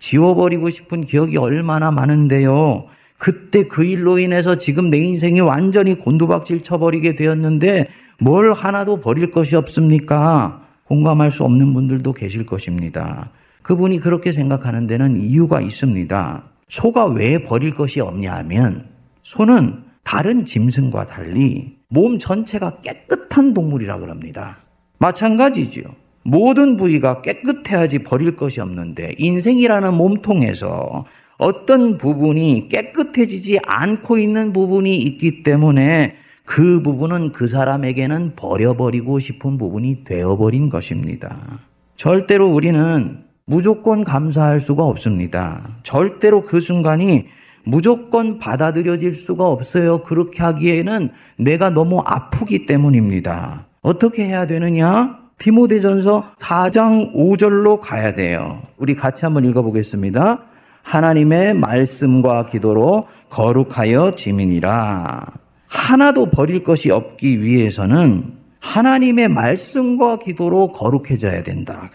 지워버리고 0.00 0.68
싶은 0.70 1.02
기억이 1.02 1.36
얼마나 1.36 1.90
많은데요. 1.90 2.86
그때 3.16 3.68
그 3.68 3.84
일로 3.84 4.18
인해서 4.18 4.58
지금 4.58 4.90
내 4.90 4.98
인생이 4.98 5.40
완전히 5.40 5.94
곤두박질 5.94 6.64
쳐버리게 6.64 7.14
되었는데 7.14 7.86
뭘 8.22 8.52
하나도 8.52 9.00
버릴 9.00 9.32
것이 9.32 9.56
없습니까? 9.56 10.62
공감할 10.84 11.32
수 11.32 11.42
없는 11.42 11.74
분들도 11.74 12.12
계실 12.12 12.46
것입니다. 12.46 13.30
그분이 13.62 13.98
그렇게 13.98 14.30
생각하는 14.30 14.86
데는 14.86 15.20
이유가 15.20 15.60
있습니다. 15.60 16.44
소가 16.68 17.06
왜 17.06 17.42
버릴 17.42 17.74
것이 17.74 18.00
없냐 18.00 18.32
하면 18.36 18.86
소는 19.24 19.82
다른 20.04 20.44
짐승과 20.44 21.06
달리 21.06 21.78
몸 21.88 22.20
전체가 22.20 22.80
깨끗한 22.80 23.54
동물이라 23.54 23.98
그럽니다. 23.98 24.58
마찬가지죠. 24.98 25.82
모든 26.22 26.76
부위가 26.76 27.22
깨끗해야지 27.22 28.04
버릴 28.04 28.36
것이 28.36 28.60
없는데 28.60 29.16
인생이라는 29.18 29.94
몸통에서 29.94 31.06
어떤 31.38 31.98
부분이 31.98 32.68
깨끗해지지 32.68 33.58
않고 33.64 34.18
있는 34.18 34.52
부분이 34.52 34.94
있기 34.94 35.42
때문에 35.42 36.21
그 36.44 36.82
부분은 36.82 37.32
그 37.32 37.46
사람에게는 37.46 38.32
버려버리고 38.36 39.18
싶은 39.18 39.58
부분이 39.58 40.04
되어버린 40.04 40.68
것입니다. 40.68 41.60
절대로 41.96 42.48
우리는 42.48 43.22
무조건 43.44 44.04
감사할 44.04 44.60
수가 44.60 44.84
없습니다. 44.84 45.76
절대로 45.82 46.42
그 46.42 46.60
순간이 46.60 47.26
무조건 47.64 48.38
받아들여질 48.38 49.14
수가 49.14 49.46
없어요. 49.46 50.02
그렇게 50.02 50.42
하기에는 50.42 51.10
내가 51.38 51.70
너무 51.70 52.00
아프기 52.04 52.66
때문입니다. 52.66 53.66
어떻게 53.82 54.26
해야 54.26 54.46
되느냐? 54.46 55.18
디모데전서 55.38 56.34
4장 56.38 57.14
5절로 57.14 57.80
가야 57.80 58.14
돼요. 58.14 58.62
우리 58.78 58.94
같이 58.94 59.24
한번 59.24 59.44
읽어보겠습니다. 59.44 60.42
하나님의 60.82 61.54
말씀과 61.54 62.46
기도로 62.46 63.08
거룩하여 63.28 64.12
지민이라. 64.12 65.41
하나도 65.72 66.26
버릴 66.26 66.62
것이 66.62 66.90
없기 66.90 67.42
위해서는 67.42 68.34
하나님의 68.60 69.28
말씀과 69.28 70.18
기도로 70.18 70.68
거룩해져야 70.72 71.42
된다. 71.42 71.90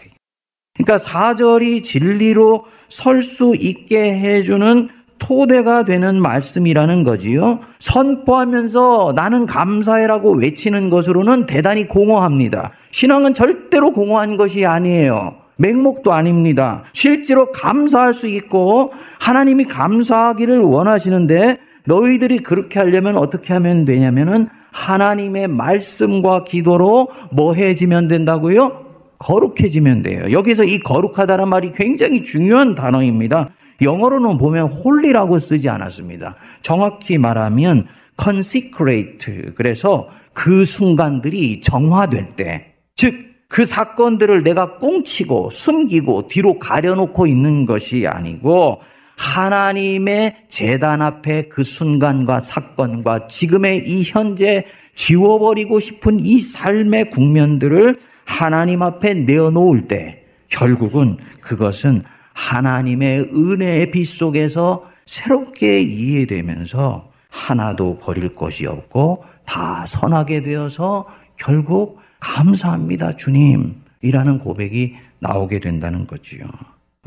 그러니까 0.74 0.98
사절이 0.98 1.82
진리로 1.82 2.64
설 2.88 3.22
수 3.22 3.54
있게 3.56 4.18
해주는 4.18 4.88
토대가 5.18 5.84
되는 5.84 6.20
말씀이라는 6.20 7.04
거지요. 7.04 7.60
선포하면서 7.78 9.12
나는 9.14 9.46
감사해라고 9.46 10.32
외치는 10.32 10.90
것으로는 10.90 11.46
대단히 11.46 11.88
공허합니다. 11.88 12.72
신앙은 12.90 13.34
절대로 13.34 13.92
공허한 13.92 14.36
것이 14.36 14.66
아니에요. 14.66 15.36
맹목도 15.56 16.12
아닙니다. 16.12 16.84
실제로 16.92 17.50
감사할 17.50 18.14
수 18.14 18.28
있고 18.28 18.92
하나님이 19.18 19.64
감사하기를 19.64 20.60
원하시는데 20.60 21.58
너희들이 21.88 22.40
그렇게 22.40 22.78
하려면 22.78 23.16
어떻게 23.16 23.54
하면 23.54 23.86
되냐면은 23.86 24.48
하나님의 24.72 25.48
말씀과 25.48 26.44
기도로 26.44 27.08
뭐 27.32 27.54
해지면 27.54 28.08
된다고요? 28.08 28.84
거룩해지면 29.18 30.02
돼요. 30.02 30.30
여기서 30.30 30.64
이 30.64 30.78
거룩하다는 30.80 31.48
말이 31.48 31.72
굉장히 31.72 32.22
중요한 32.22 32.74
단어입니다. 32.74 33.48
영어로는 33.80 34.36
보면 34.36 34.68
홀리라고 34.68 35.38
쓰지 35.38 35.68
않았습니다. 35.70 36.36
정확히 36.60 37.16
말하면 37.16 37.86
consecrate. 38.22 39.52
그래서 39.54 40.08
그 40.34 40.64
순간들이 40.64 41.62
정화될 41.62 42.30
때, 42.36 42.74
즉, 42.96 43.14
그 43.48 43.64
사건들을 43.64 44.42
내가 44.42 44.76
꽁치고 44.76 45.48
숨기고 45.50 46.28
뒤로 46.28 46.58
가려놓고 46.58 47.26
있는 47.26 47.64
것이 47.64 48.06
아니고 48.06 48.80
하나님의 49.18 50.44
재단 50.48 51.02
앞에 51.02 51.48
그 51.48 51.64
순간과 51.64 52.40
사건과 52.40 53.26
지금의 53.26 53.82
이 53.86 54.04
현재 54.04 54.64
지워버리고 54.94 55.80
싶은 55.80 56.20
이 56.20 56.40
삶의 56.40 57.10
국면들을 57.10 57.98
하나님 58.24 58.82
앞에 58.82 59.14
내어놓을 59.14 59.88
때 59.88 60.24
결국은 60.48 61.16
그것은 61.40 62.04
하나님의 62.32 63.30
은혜의 63.34 63.90
빛 63.90 64.04
속에서 64.04 64.88
새롭게 65.06 65.80
이해되면서 65.80 67.10
하나도 67.28 67.98
버릴 67.98 68.32
것이 68.34 68.66
없고 68.66 69.24
다 69.44 69.84
선하게 69.86 70.42
되어서 70.42 71.06
결국 71.36 71.98
감사합니다, 72.20 73.16
주님. 73.16 73.82
이라는 74.00 74.38
고백이 74.38 74.94
나오게 75.18 75.58
된다는 75.58 76.06
거지요. 76.06 76.46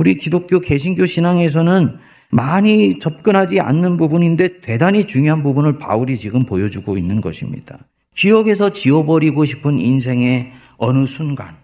우리 0.01 0.15
기독교 0.15 0.59
개신교 0.59 1.05
신앙에서는 1.05 1.99
많이 2.31 2.97
접근하지 2.97 3.59
않는 3.59 3.97
부분인데 3.97 4.61
대단히 4.61 5.03
중요한 5.05 5.43
부분을 5.43 5.77
바울이 5.77 6.17
지금 6.17 6.43
보여주고 6.43 6.97
있는 6.97 7.21
것입니다. 7.21 7.77
기억에서 8.15 8.71
지워버리고 8.71 9.45
싶은 9.45 9.77
인생의 9.77 10.53
어느 10.77 11.05
순간, 11.05 11.55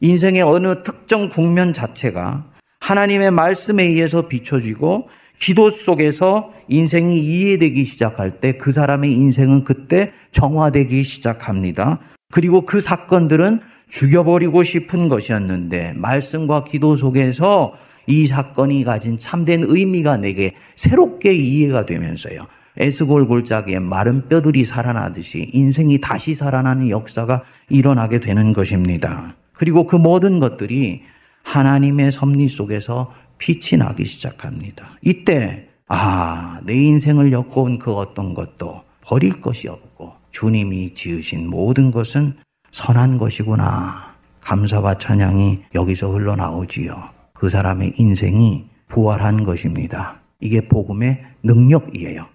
인생의 0.00 0.42
어느 0.42 0.82
특정 0.82 1.28
국면 1.28 1.72
자체가 1.72 2.50
하나님의 2.80 3.30
말씀에 3.30 3.84
의해서 3.84 4.26
비춰지고 4.26 5.08
기도 5.38 5.70
속에서 5.70 6.52
인생이 6.66 7.20
이해되기 7.20 7.84
시작할 7.84 8.40
때 8.40 8.58
그 8.58 8.72
사람의 8.72 9.12
인생은 9.12 9.62
그때 9.62 10.10
정화되기 10.32 11.04
시작합니다. 11.04 12.00
그리고 12.32 12.62
그 12.62 12.80
사건들은 12.80 13.60
죽여버리고 13.88 14.62
싶은 14.62 15.08
것이었는데 15.08 15.92
말씀과 15.96 16.64
기도 16.64 16.96
속에서 16.96 17.74
이 18.06 18.26
사건이 18.26 18.84
가진 18.84 19.18
참된 19.18 19.62
의미가 19.64 20.18
내게 20.18 20.54
새롭게 20.76 21.32
이해가 21.32 21.86
되면서요. 21.86 22.46
에스골 22.76 23.28
골짜기에 23.28 23.78
마른 23.78 24.28
뼈들이 24.28 24.64
살아나듯이 24.64 25.50
인생이 25.52 26.00
다시 26.00 26.34
살아나는 26.34 26.90
역사가 26.90 27.44
일어나게 27.68 28.20
되는 28.20 28.52
것입니다. 28.52 29.36
그리고 29.52 29.86
그 29.86 29.96
모든 29.96 30.40
것들이 30.40 31.02
하나님의 31.44 32.10
섭리 32.10 32.48
속에서 32.48 33.12
빛이 33.38 33.78
나기 33.78 34.04
시작합니다. 34.04 34.98
이때, 35.02 35.68
아, 35.86 36.60
내 36.64 36.74
인생을 36.74 37.30
엮어온 37.30 37.78
그 37.78 37.92
어떤 37.92 38.34
것도 38.34 38.82
버릴 39.02 39.36
것이 39.36 39.68
없고 39.68 40.12
주님이 40.32 40.94
지으신 40.94 41.48
모든 41.48 41.90
것은 41.90 42.34
선한 42.74 43.18
것이구나. 43.18 44.14
감사와 44.40 44.98
찬양이 44.98 45.62
여기서 45.76 46.10
흘러나오지요. 46.10 47.10
그 47.32 47.48
사람의 47.48 47.94
인생이 47.96 48.68
부활한 48.88 49.44
것입니다. 49.44 50.20
이게 50.40 50.60
복음의 50.60 51.24
능력이에요. 51.44 52.26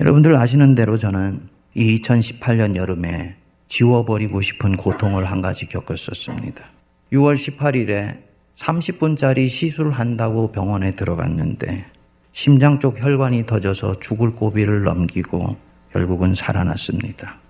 여러분들 0.00 0.34
아시는 0.34 0.74
대로 0.74 0.96
저는 0.96 1.48
2018년 1.76 2.76
여름에 2.76 3.36
지워버리고 3.68 4.40
싶은 4.40 4.78
고통을 4.78 5.26
한 5.26 5.42
가지 5.42 5.66
겪었었습니다. 5.66 6.64
6월 7.12 7.34
18일에 7.34 8.18
30분짜리 8.56 9.46
시술을 9.46 9.92
한다고 9.92 10.52
병원에 10.52 10.92
들어갔는데 10.96 11.84
심장 12.32 12.80
쪽 12.80 12.98
혈관이 12.98 13.44
터져서 13.44 14.00
죽을 14.00 14.32
고비를 14.32 14.84
넘기고 14.84 15.56
결국은 15.92 16.34
살아났습니다. 16.34 17.45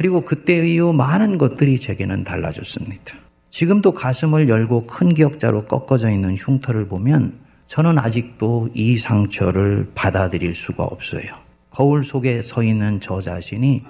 그리고 0.00 0.22
그때 0.22 0.66
이후 0.66 0.94
많은 0.94 1.36
것들이 1.36 1.78
제게는 1.78 2.24
달라졌습니다. 2.24 3.18
지금도 3.50 3.92
가슴을 3.92 4.48
열고 4.48 4.86
큰 4.86 5.12
기억자로 5.12 5.66
꺾어져 5.66 6.08
있는 6.08 6.36
흉터를 6.38 6.88
보면 6.88 7.38
저는 7.66 7.98
아직도 7.98 8.70
이 8.72 8.96
상처를 8.96 9.90
받아들일 9.94 10.54
수가 10.54 10.84
없어요. 10.84 11.34
거울 11.68 12.02
속에 12.02 12.40
서 12.40 12.62
있는 12.62 13.00
저 13.00 13.20
자신이 13.20 13.82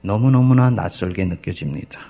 너무너무나 0.00 0.70
낯설게 0.70 1.26
느껴집니다. 1.26 2.00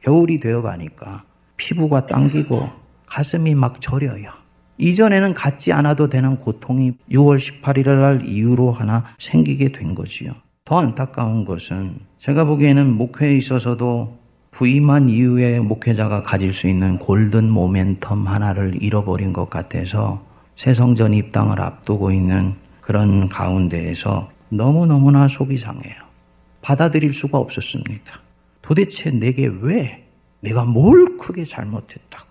겨울이 0.00 0.40
되어 0.40 0.62
가니까 0.62 1.24
피부가 1.58 2.06
당기고 2.06 2.70
가슴이 3.04 3.54
막 3.54 3.82
저려요. 3.82 4.30
이전에는 4.78 5.34
갖지 5.34 5.74
않아도 5.74 6.08
되는 6.08 6.38
고통이 6.38 6.92
6월 7.10 7.36
18일 7.36 8.00
날 8.00 8.24
이후로 8.24 8.72
하나 8.72 9.04
생기게 9.18 9.72
된 9.72 9.94
거지요. 9.94 10.32
더 10.68 10.80
안타까운 10.80 11.46
것은 11.46 11.98
제가 12.18 12.44
보기에는 12.44 12.92
목회에 12.92 13.34
있어서도 13.38 14.18
부임한 14.50 15.08
이후에 15.08 15.60
목회자가 15.60 16.22
가질 16.22 16.52
수 16.52 16.68
있는 16.68 16.98
골든 16.98 17.50
모멘텀 17.50 18.26
하나를 18.26 18.82
잃어버린 18.82 19.32
것 19.32 19.48
같아서 19.48 20.22
새성전 20.56 21.14
입당을 21.14 21.58
앞두고 21.58 22.10
있는 22.10 22.54
그런 22.82 23.30
가운데에서 23.30 24.28
너무너무나 24.50 25.26
속이 25.26 25.56
상해요. 25.56 25.94
받아들일 26.60 27.14
수가 27.14 27.38
없었습니다. 27.38 28.20
도대체 28.60 29.10
내게 29.10 29.46
왜 29.62 30.06
내가 30.40 30.66
뭘 30.66 31.16
크게 31.16 31.46
잘못했다고 31.46 32.28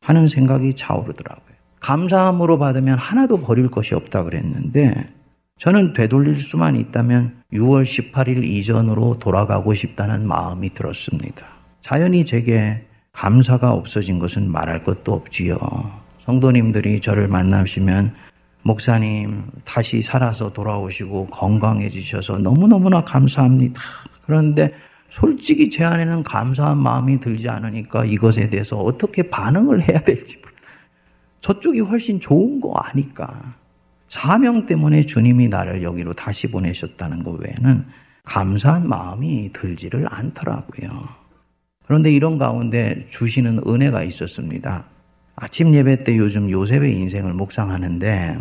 하는 0.00 0.28
생각이 0.28 0.76
차오르더라고요. 0.76 1.56
감사함으로 1.80 2.56
받으면 2.56 2.98
하나도 2.98 3.40
버릴 3.40 3.68
것이 3.68 3.96
없다 3.96 4.22
그랬는데 4.22 5.12
저는 5.58 5.92
되돌릴 5.92 6.38
수만 6.38 6.76
있다면 6.76 7.39
6월 7.52 7.82
18일 7.82 8.44
이전으로 8.44 9.18
돌아가고 9.18 9.74
싶다는 9.74 10.26
마음이 10.26 10.72
들었습니다. 10.74 11.46
자연히 11.82 12.24
제게 12.24 12.84
감사가 13.12 13.72
없어진 13.72 14.18
것은 14.18 14.50
말할 14.50 14.84
것도 14.84 15.12
없지요. 15.12 15.58
성도님들이 16.20 17.00
저를 17.00 17.26
만나시면 17.28 18.14
목사님 18.62 19.46
다시 19.64 20.02
살아서 20.02 20.52
돌아오시고 20.52 21.26
건강해지셔서 21.26 22.38
너무너무나 22.38 23.02
감사합니다. 23.04 23.80
그런데 24.22 24.72
솔직히 25.08 25.68
제 25.68 25.82
안에는 25.82 26.22
감사한 26.22 26.78
마음이 26.78 27.18
들지 27.18 27.48
않으니까 27.48 28.04
이것에 28.04 28.48
대해서 28.48 28.76
어떻게 28.78 29.28
반응을 29.28 29.88
해야 29.88 30.00
될지 30.00 30.40
저쪽이 31.40 31.80
훨씬 31.80 32.20
좋은 32.20 32.60
거 32.60 32.72
아니까 32.74 33.54
사명 34.10 34.62
때문에 34.62 35.06
주님이 35.06 35.48
나를 35.48 35.84
여기로 35.84 36.12
다시 36.12 36.50
보내셨다는 36.50 37.22
것 37.22 37.40
외에는 37.40 37.86
감사한 38.24 38.88
마음이 38.88 39.52
들지를 39.52 40.06
않더라고요. 40.10 41.08
그런데 41.86 42.12
이런 42.12 42.36
가운데 42.36 43.06
주시는 43.08 43.60
은혜가 43.66 44.02
있었습니다. 44.02 44.84
아침 45.36 45.74
예배 45.74 46.02
때 46.02 46.18
요즘 46.18 46.50
요셉의 46.50 46.94
인생을 46.96 47.32
묵상하는데 47.34 48.38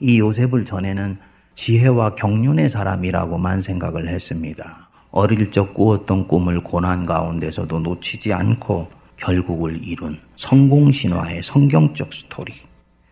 이 0.00 0.20
요셉을 0.20 0.64
전에는 0.64 1.18
지혜와 1.56 2.14
경륜의 2.14 2.70
사람이라고만 2.70 3.60
생각을 3.60 4.08
했습니다. 4.08 4.88
어릴 5.10 5.50
적 5.50 5.74
꾸었던 5.74 6.28
꿈을 6.28 6.62
고난 6.62 7.04
가운데서도 7.04 7.80
놓치지 7.80 8.32
않고 8.32 8.88
결국을 9.16 9.82
이룬 9.82 10.16
성공 10.36 10.92
신화의 10.92 11.42
성경적 11.42 12.14
스토리. 12.14 12.52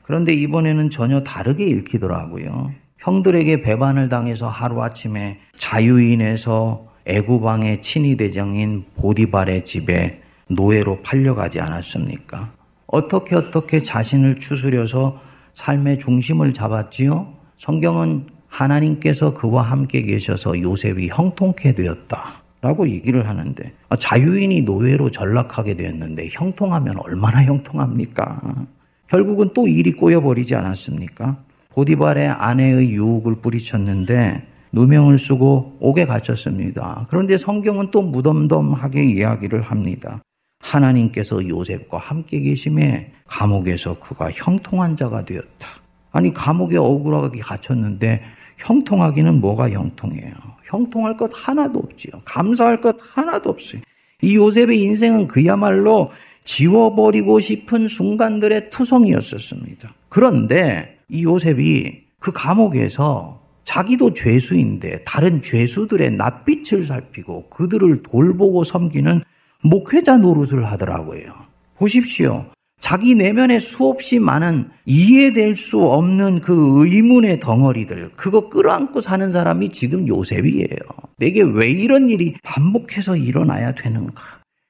그런데 0.06 0.32
이번에는 0.32 0.88
전혀 0.90 1.22
다르게 1.22 1.66
읽히더라고요. 1.66 2.72
형들에게 2.98 3.62
배반을 3.62 4.08
당해서 4.08 4.48
하루아침에 4.48 5.40
자유인에서 5.58 6.86
애구방의 7.06 7.82
친위 7.82 8.16
대장인 8.16 8.84
보디발의 8.96 9.64
집에 9.64 10.20
노예로 10.48 11.02
팔려가지 11.02 11.60
않았습니까? 11.60 12.52
어떻게 12.86 13.34
어떻게 13.34 13.80
자신을 13.80 14.38
추스려서 14.38 15.20
삶의 15.54 15.98
중심을 15.98 16.52
잡았지요? 16.52 17.34
성경은 17.58 18.26
하나님께서 18.46 19.34
그와 19.34 19.62
함께 19.62 20.02
계셔서 20.02 20.60
요셉이 20.60 21.08
형통케 21.08 21.74
되었다. 21.74 22.42
라고 22.62 22.88
얘기를 22.88 23.28
하는데 23.28 23.72
아, 23.90 23.96
자유인이 23.96 24.62
노예로 24.62 25.10
전락하게 25.10 25.74
되었는데 25.74 26.28
형통하면 26.32 26.98
얼마나 26.98 27.44
형통합니까? 27.44 28.66
결국은 29.08 29.50
또 29.54 29.68
일이 29.68 29.92
꼬여버리지 29.92 30.54
않았습니까? 30.54 31.38
보디발의 31.70 32.28
아내의 32.28 32.90
유혹을 32.90 33.36
뿌리쳤는데 33.36 34.46
누명을 34.72 35.18
쓰고 35.18 35.76
옥에 35.80 36.06
갇혔습니다. 36.06 37.06
그런데 37.08 37.36
성경은 37.36 37.90
또 37.90 38.02
무덤덤하게 38.02 39.04
이야기를 39.04 39.62
합니다. 39.62 40.22
하나님께서 40.60 41.46
요셉과 41.48 41.98
함께 41.98 42.40
계심에 42.40 43.12
감옥에서 43.26 43.98
그가 43.98 44.30
형통한 44.30 44.96
자가 44.96 45.24
되었다. 45.24 45.68
아니 46.10 46.32
감옥에 46.32 46.76
억울하게 46.76 47.40
갇혔는데 47.40 48.22
형통하기는 48.58 49.40
뭐가 49.40 49.70
형통해요? 49.70 50.32
형통할 50.64 51.16
것 51.16 51.30
하나도 51.32 51.78
없지요. 51.78 52.22
감사할 52.24 52.80
것 52.80 52.96
하나도 52.98 53.50
없어요. 53.50 53.82
이 54.22 54.36
요셉의 54.36 54.80
인생은 54.80 55.28
그야말로 55.28 56.10
지워버리고 56.46 57.40
싶은 57.40 57.86
순간들의 57.86 58.70
투성이었었습니다. 58.70 59.92
그런데 60.08 60.98
이 61.08 61.24
요셉이 61.24 62.04
그 62.18 62.32
감옥에서 62.32 63.42
자기도 63.64 64.14
죄수인데 64.14 65.02
다른 65.04 65.42
죄수들의 65.42 66.12
낯빛을 66.12 66.84
살피고 66.84 67.50
그들을 67.50 68.02
돌보고 68.02 68.64
섬기는 68.64 69.22
목회자 69.62 70.18
노릇을 70.18 70.70
하더라고요. 70.70 71.34
보십시오. 71.76 72.46
자기 72.78 73.14
내면에 73.14 73.58
수없이 73.58 74.20
많은 74.20 74.68
이해될 74.84 75.56
수 75.56 75.82
없는 75.82 76.40
그 76.40 76.86
의문의 76.86 77.40
덩어리들, 77.40 78.12
그거 78.16 78.48
끌어안고 78.48 79.00
사는 79.00 79.32
사람이 79.32 79.70
지금 79.70 80.06
요셉이에요. 80.06 80.68
내게 81.18 81.42
왜 81.42 81.68
이런 81.70 82.08
일이 82.08 82.34
반복해서 82.44 83.16
일어나야 83.16 83.72
되는가? 83.72 84.22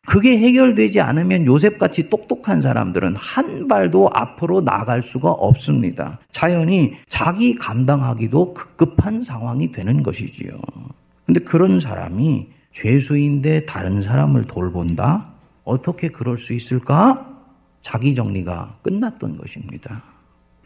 그게 0.07 0.39
해결되지 0.39 1.01
않으면 1.01 1.47
요셉같이 1.47 2.09
똑똑한 2.09 2.61
사람들은 2.63 3.17
한 3.17 3.67
발도 3.69 4.11
앞으로 4.15 4.61
나갈 4.63 5.03
수가 5.03 5.31
없습니다. 5.31 6.21
자연히 6.31 6.95
자기 7.09 7.57
감당하기도 7.57 8.55
급급한 8.55 9.21
상황이 9.21 9.73
되는 9.73 10.03
것이지요. 10.03 10.53
근데 11.27 11.41
그런 11.41 11.81
사람이 11.81 12.47
죄수인데 12.71 13.67
다른 13.67 14.01
사람을 14.01 14.45
돌본다? 14.45 15.33
어떻게 15.65 16.09
그럴 16.09 16.39
수 16.39 16.53
있을까? 16.53 17.27
자기 17.83 18.15
정리가 18.15 18.77
끝났던 18.83 19.37
것입니다. 19.37 20.03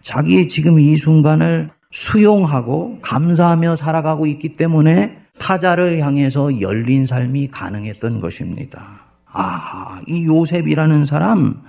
자기의 0.03 0.49
지금 0.49 0.79
이 0.79 0.97
순간을 0.97 1.71
수용하고 1.91 2.99
감사하며 3.03 3.77
살아가고 3.77 4.27
있기 4.27 4.55
때문에 4.57 5.19
타자를 5.39 6.01
향해서 6.01 6.61
열린 6.61 7.07
삶이 7.07 7.49
가능했던 7.49 8.21
것입니다. 8.21 9.10
아, 9.33 10.01
이 10.07 10.27
요셉이라는 10.27 11.05
사람 11.05 11.63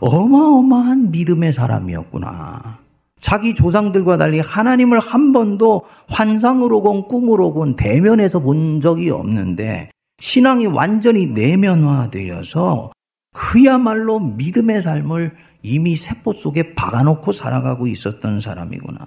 어마어마한 0.00 1.10
믿음의 1.10 1.52
사람이었구나. 1.52 2.78
자기 3.20 3.54
조상들과 3.54 4.16
달리 4.16 4.38
하나님을 4.40 5.00
한 5.00 5.32
번도 5.32 5.82
환상으로건 6.08 7.08
꿈으로건 7.08 7.76
대면에서 7.76 8.38
본 8.38 8.80
적이 8.80 9.10
없는데 9.10 9.90
신앙이 10.20 10.66
완전히 10.66 11.26
내면화되어서 11.26 12.92
그야말로 13.34 14.20
믿음의 14.20 14.82
삶을 14.82 15.34
이미 15.62 15.96
세포 15.96 16.32
속에 16.32 16.74
박아놓고 16.74 17.32
살아가고 17.32 17.88
있었던 17.88 18.40
사람이구나. 18.40 18.98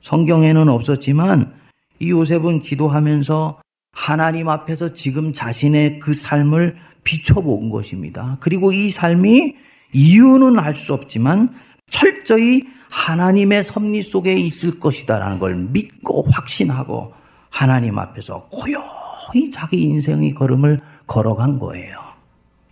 성경에는 0.00 0.68
없었지만 0.68 1.52
이 2.00 2.10
요셉은 2.10 2.60
기도하면서 2.60 3.60
하나님 3.92 4.48
앞에서 4.48 4.94
지금 4.94 5.32
자신의 5.32 5.98
그 6.00 6.14
삶을 6.14 6.76
비춰본 7.04 7.70
것입니다. 7.70 8.36
그리고 8.40 8.72
이 8.72 8.90
삶이 8.90 9.54
이유는 9.92 10.58
알 10.58 10.74
수 10.74 10.94
없지만 10.94 11.54
철저히 11.90 12.64
하나님의 12.90 13.64
섭리 13.64 14.02
속에 14.02 14.34
있을 14.34 14.78
것이다라는 14.80 15.38
걸 15.38 15.56
믿고 15.56 16.26
확신하고 16.30 17.12
하나님 17.50 17.98
앞에서 17.98 18.48
고요히 18.50 19.50
자기 19.50 19.82
인생의 19.82 20.34
걸음을 20.34 20.80
걸어간 21.06 21.58
거예요. 21.58 21.96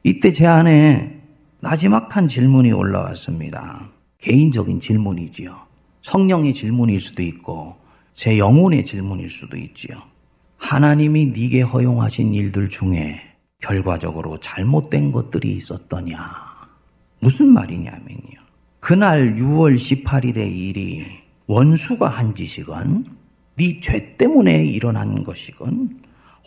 이때 0.02 0.32
제 0.32 0.46
안에 0.46 1.20
나지막한 1.60 2.28
질문이 2.28 2.72
올라왔습니다. 2.72 3.90
개인적인 4.20 4.80
질문이지요. 4.80 5.56
성령의 6.02 6.54
질문일 6.54 7.00
수도 7.00 7.22
있고 7.22 7.76
제 8.14 8.38
영혼의 8.38 8.84
질문일 8.84 9.28
수도 9.30 9.56
있지요. 9.56 9.96
하나님이 10.56 11.26
네게 11.26 11.62
허용하신 11.62 12.34
일들 12.34 12.68
중에 12.70 13.29
결과적으로 13.60 14.38
잘못된 14.40 15.12
것들이 15.12 15.52
있었더냐? 15.52 16.18
무슨 17.20 17.52
말이냐면요. 17.52 18.40
그날 18.80 19.36
6월 19.36 19.76
18일의 19.76 20.36
일이 20.52 21.06
원수가 21.46 22.08
한 22.08 22.34
짓이건 22.34 23.04
네 23.56 23.80
죄 23.80 24.16
때문에 24.16 24.64
일어난 24.64 25.22
것이건 25.22 26.00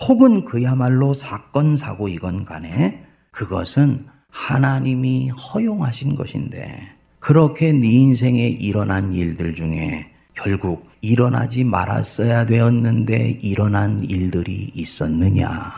혹은 0.07 0.45
그야말로 0.45 1.13
사건 1.13 1.75
사고이건 1.75 2.45
간에 2.45 3.03
그것은 3.29 4.07
하나님이 4.29 5.29
허용하신 5.29 6.15
것인데 6.15 6.87
그렇게 7.19 7.71
네 7.71 7.87
인생에 7.87 8.47
일어난 8.47 9.13
일들 9.13 9.53
중에 9.53 10.07
결국 10.33 10.89
일어나지 11.01 11.63
말았어야 11.63 12.47
되었는데 12.47 13.37
일어난 13.41 13.99
일들이 13.99 14.71
있었느냐 14.73 15.71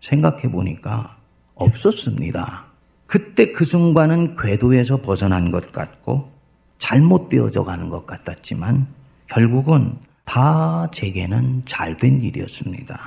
생각해 0.00 0.50
보니까 0.50 1.16
없었습니다. 1.54 2.64
그때 3.06 3.52
그 3.52 3.64
순간은 3.64 4.36
궤도에서 4.36 5.00
벗어난 5.02 5.50
것 5.50 5.72
같고 5.72 6.30
잘못되어져 6.78 7.64
가는 7.64 7.88
것 7.88 8.06
같았지만 8.06 8.86
결국은 9.26 9.98
다 10.24 10.88
제게는 10.92 11.62
잘된 11.66 12.22
일이었습니다. 12.22 12.98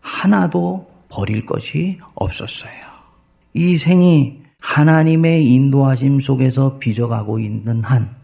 하나도 0.00 0.90
버릴 1.08 1.44
것이 1.44 1.98
없었어요. 2.14 2.72
이 3.54 3.76
생이 3.76 4.40
하나님의 4.60 5.46
인도하심 5.46 6.20
속에서 6.20 6.78
빚어가고 6.78 7.38
있는 7.38 7.82
한, 7.82 8.14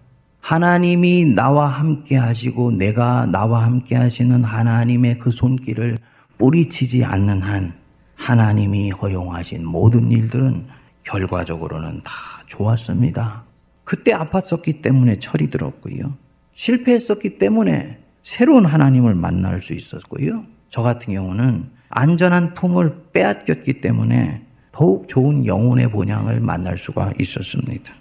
하나님이 0.41 1.25
나와 1.25 1.67
함께 1.67 2.17
하시고 2.17 2.73
내가 2.73 3.27
나와 3.27 3.65
함께 3.65 3.97
하시는 3.97 4.45
하나님의 4.45 5.19
그 5.19 5.31
손길을 5.31 5.99
뿌리치지 6.39 7.05
않는 7.05 7.41
한, 7.43 7.75
하나님이 8.17 8.91
허용하신 8.91 9.65
모든 9.65 10.11
일들은 10.11 10.67
결과적으로는 11.05 12.01
다 12.03 12.13
좋았습니다. 12.47 13.45
그때 13.85 14.13
아팠었기 14.13 14.83
때문에 14.83 15.19
철이 15.21 15.49
들었고요. 15.49 16.17
실패했었기 16.55 17.39
때문에 17.39 17.99
새로운 18.23 18.65
하나님을 18.65 19.15
만날 19.15 19.63
수 19.63 19.73
있었고요. 19.75 20.45
저 20.69 20.83
같은 20.83 21.15
경우는 21.15 21.71
안전한 21.89 22.55
품을 22.55 23.11
빼앗겼기 23.13 23.81
때문에 23.81 24.43
더욱 24.73 25.09
좋은 25.09 25.47
영혼의 25.47 25.91
본향을 25.91 26.41
만날 26.41 26.77
수가 26.77 27.13
있었습니다. 27.21 27.95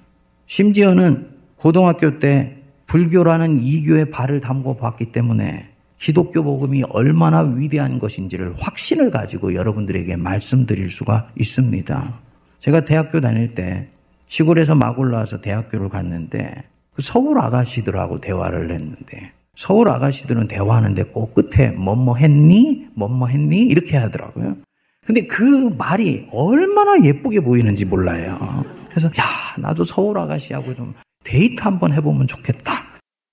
심지어는 0.47 1.29
고등학교 1.57 2.17
때 2.19 2.63
불교라는 2.87 3.63
이교의 3.63 4.11
발을 4.11 4.41
담고 4.41 4.77
봤기 4.77 5.11
때문에 5.11 5.74
기독교 5.99 6.43
복음이 6.43 6.83
얼마나 6.89 7.41
위대한 7.41 7.99
것인지를 7.99 8.55
확신을 8.57 9.11
가지고 9.11 9.53
여러분들에게 9.53 10.15
말씀드릴 10.15 10.91
수가 10.91 11.29
있습니다. 11.37 12.19
제가 12.59 12.85
대학교 12.85 13.21
다닐 13.21 13.53
때 13.53 13.89
시골에서 14.27 14.75
막 14.75 14.99
올라와서 14.99 15.41
대학교를 15.41 15.89
갔는데 15.89 16.63
그 16.93 17.01
서울 17.01 17.39
아가씨들하고 17.39 18.21
대화를 18.21 18.71
했는데 18.71 19.31
서울 19.55 19.89
아가씨들은 19.89 20.47
대화하는데 20.47 21.03
꼭 21.03 21.33
끝에 21.33 21.71
뭐뭐 21.71 22.17
했니? 22.17 22.87
뭐뭐 22.95 23.27
했니? 23.27 23.61
이렇게 23.61 23.97
하더라고요. 23.97 24.57
근데 25.05 25.27
그 25.27 25.73
말이 25.77 26.27
얼마나 26.31 27.03
예쁘게 27.03 27.41
보이는지 27.41 27.85
몰라요. 27.85 28.65
그래서 28.89 29.07
야 29.09 29.23
나도 29.59 29.83
서울 29.83 30.17
아가씨하고 30.17 30.73
좀 30.75 30.93
데이트 31.23 31.61
한번 31.61 31.93
해보면 31.93 32.27
좋겠다. 32.27 32.71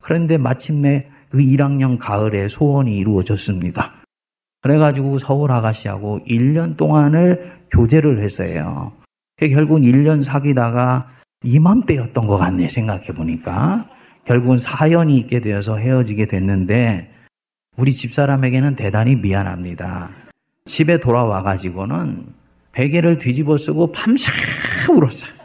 그런데 0.03 0.36
마침내 0.36 1.09
그 1.33 1.39
1학년 1.39 1.99
가을에 1.99 2.47
소원이 2.47 2.95
이루어졌습니다. 2.95 3.95
그래가지고 4.61 5.16
서울 5.16 5.51
아가씨하고 5.51 6.20
1년 6.28 6.76
동안을 6.76 7.53
교제를 7.70 8.22
했어요. 8.22 8.93
결국은 9.39 9.80
1년 9.80 10.22
사귀다가 10.22 11.09
이맘때였던 11.43 12.26
것 12.26 12.37
같네, 12.37 12.68
생각해 12.68 13.07
보니까. 13.16 13.89
결국은 14.26 14.59
사연이 14.59 15.16
있게 15.16 15.41
되어서 15.41 15.78
헤어지게 15.78 16.26
됐는데, 16.26 17.11
우리 17.78 17.95
집사람에게는 17.95 18.76
대단히 18.76 19.16
미안합니다. 19.16 20.11
집에 20.66 21.01
돌아와가지고는 21.01 22.26
베개를 22.72 23.18
뒤집어 23.18 23.57
쓰고 23.57 23.91
밤새 23.91 24.30
울었어요. 24.93 25.41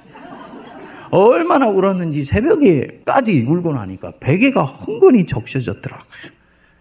얼마나 1.12 1.68
울었는지 1.68 2.24
새벽에까지 2.24 3.44
울고 3.44 3.74
나니까 3.74 4.14
베개가 4.20 4.64
흥건히 4.64 5.26
적셔졌더라고요. 5.26 6.08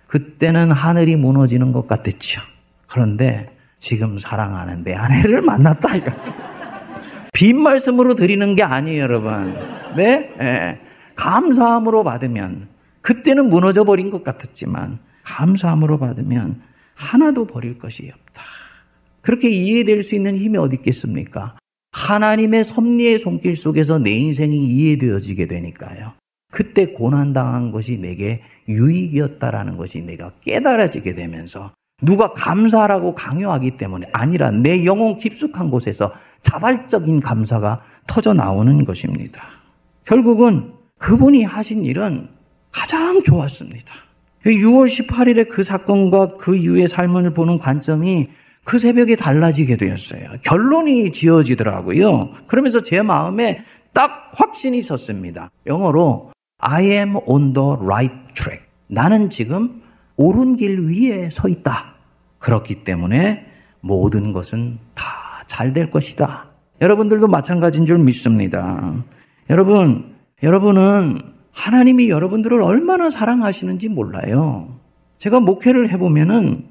그때는 0.07 0.71
하늘이 0.71 1.17
무너지는 1.17 1.73
것 1.73 1.87
같았죠. 1.87 2.41
그런데 2.87 3.51
지금 3.79 4.19
사랑하는 4.19 4.85
내 4.85 4.95
아내를 4.95 5.43
만났다. 5.43 5.89
빈 7.33 7.61
말씀으로 7.61 8.15
드리는 8.15 8.57
게 8.57 8.63
아니에요, 8.63 9.03
여러분. 9.03 9.55
네? 9.97 10.33
네. 10.39 10.81
감사함으로 11.17 12.03
받으면, 12.03 12.69
그때는 13.03 13.51
무너져 13.51 13.85
버린 13.85 14.11
것 14.11 14.25
같았지만, 14.25 14.99
감사함으로 15.23 15.99
받으면 15.99 16.63
하나도 16.95 17.47
버릴 17.47 17.79
것이 17.79 18.11
없다. 18.13 18.43
그렇게 19.21 19.51
이해될 19.51 20.03
수 20.03 20.15
있는 20.15 20.37
힘이 20.37 20.57
어디 20.57 20.77
있겠습니까? 20.77 21.57
하나님의 21.97 22.63
섭리의 22.63 23.19
손길 23.19 23.57
속에서 23.57 23.99
내 23.99 24.11
인생이 24.11 24.67
이해되어지게 24.67 25.47
되니까요. 25.47 26.13
그때 26.53 26.87
고난당한 26.87 27.73
것이 27.73 27.97
내게 27.97 28.43
유익이었다라는 28.69 29.79
것이 29.79 30.03
내가 30.03 30.31
깨달아지게 30.43 31.15
되면서 31.15 31.73
누가 32.03 32.35
감사라고 32.35 33.15
강요하기 33.15 33.79
때문에 33.79 34.09
아니라 34.13 34.51
내 34.51 34.85
영혼 34.85 35.17
깊숙한 35.17 35.71
곳에서 35.71 36.13
자발적인 36.43 37.21
감사가 37.21 37.83
터져 38.07 38.35
나오는 38.35 38.85
것입니다. 38.85 39.43
결국은 40.05 40.75
그분이 40.99 41.45
하신 41.45 41.87
일은 41.87 42.29
가장 42.71 43.23
좋았습니다. 43.23 43.95
6월 44.45 44.87
18일에 44.87 45.49
그 45.49 45.63
사건과 45.63 46.37
그 46.37 46.55
이후의 46.55 46.89
삶을 46.89 47.33
보는 47.33 47.59
관점이 47.59 48.29
그 48.67 48.81
새벽에 48.81 49.15
달라지게 49.15 49.77
되었어요. 49.77 50.39
결론이 50.43 51.13
지어지더라고요. 51.13 52.33
그러면서 52.49 52.83
제 52.83 53.01
마음에 53.01 53.63
딱 53.93 54.33
확신이 54.35 54.83
섰습니다. 54.83 55.51
영어로 55.67 56.33
I 56.59 56.85
am 56.87 57.15
on 57.27 57.53
the 57.53 57.69
right 57.81 58.35
track. 58.35 58.67
나는 58.89 59.31
지금 59.31 59.83
옳은 60.17 60.57
길 60.57 60.81
위에 60.89 61.31
서 61.31 61.49
있다. 61.49 61.95
그렇기 62.39 62.83
때문에 62.85 63.47
모든 63.81 64.33
것은 64.33 64.79
다 64.95 65.15
잘 65.47 65.73
될 65.73 65.93
것이다. 65.93 66.49
여러분들도 66.81 67.29
마찬가지인 67.29 67.87
줄 67.87 67.99
믿습니다. 67.99 68.95
여러분, 69.49 70.17
여러분은 70.43 71.23
하나님이 71.53 72.11
여러분들을 72.11 72.61
얼마나 72.61 73.09
사랑하시는지 73.11 73.89
몰라요. 73.89 74.77
제가 75.19 75.39
목회를 75.41 75.89
해보면은 75.91 76.67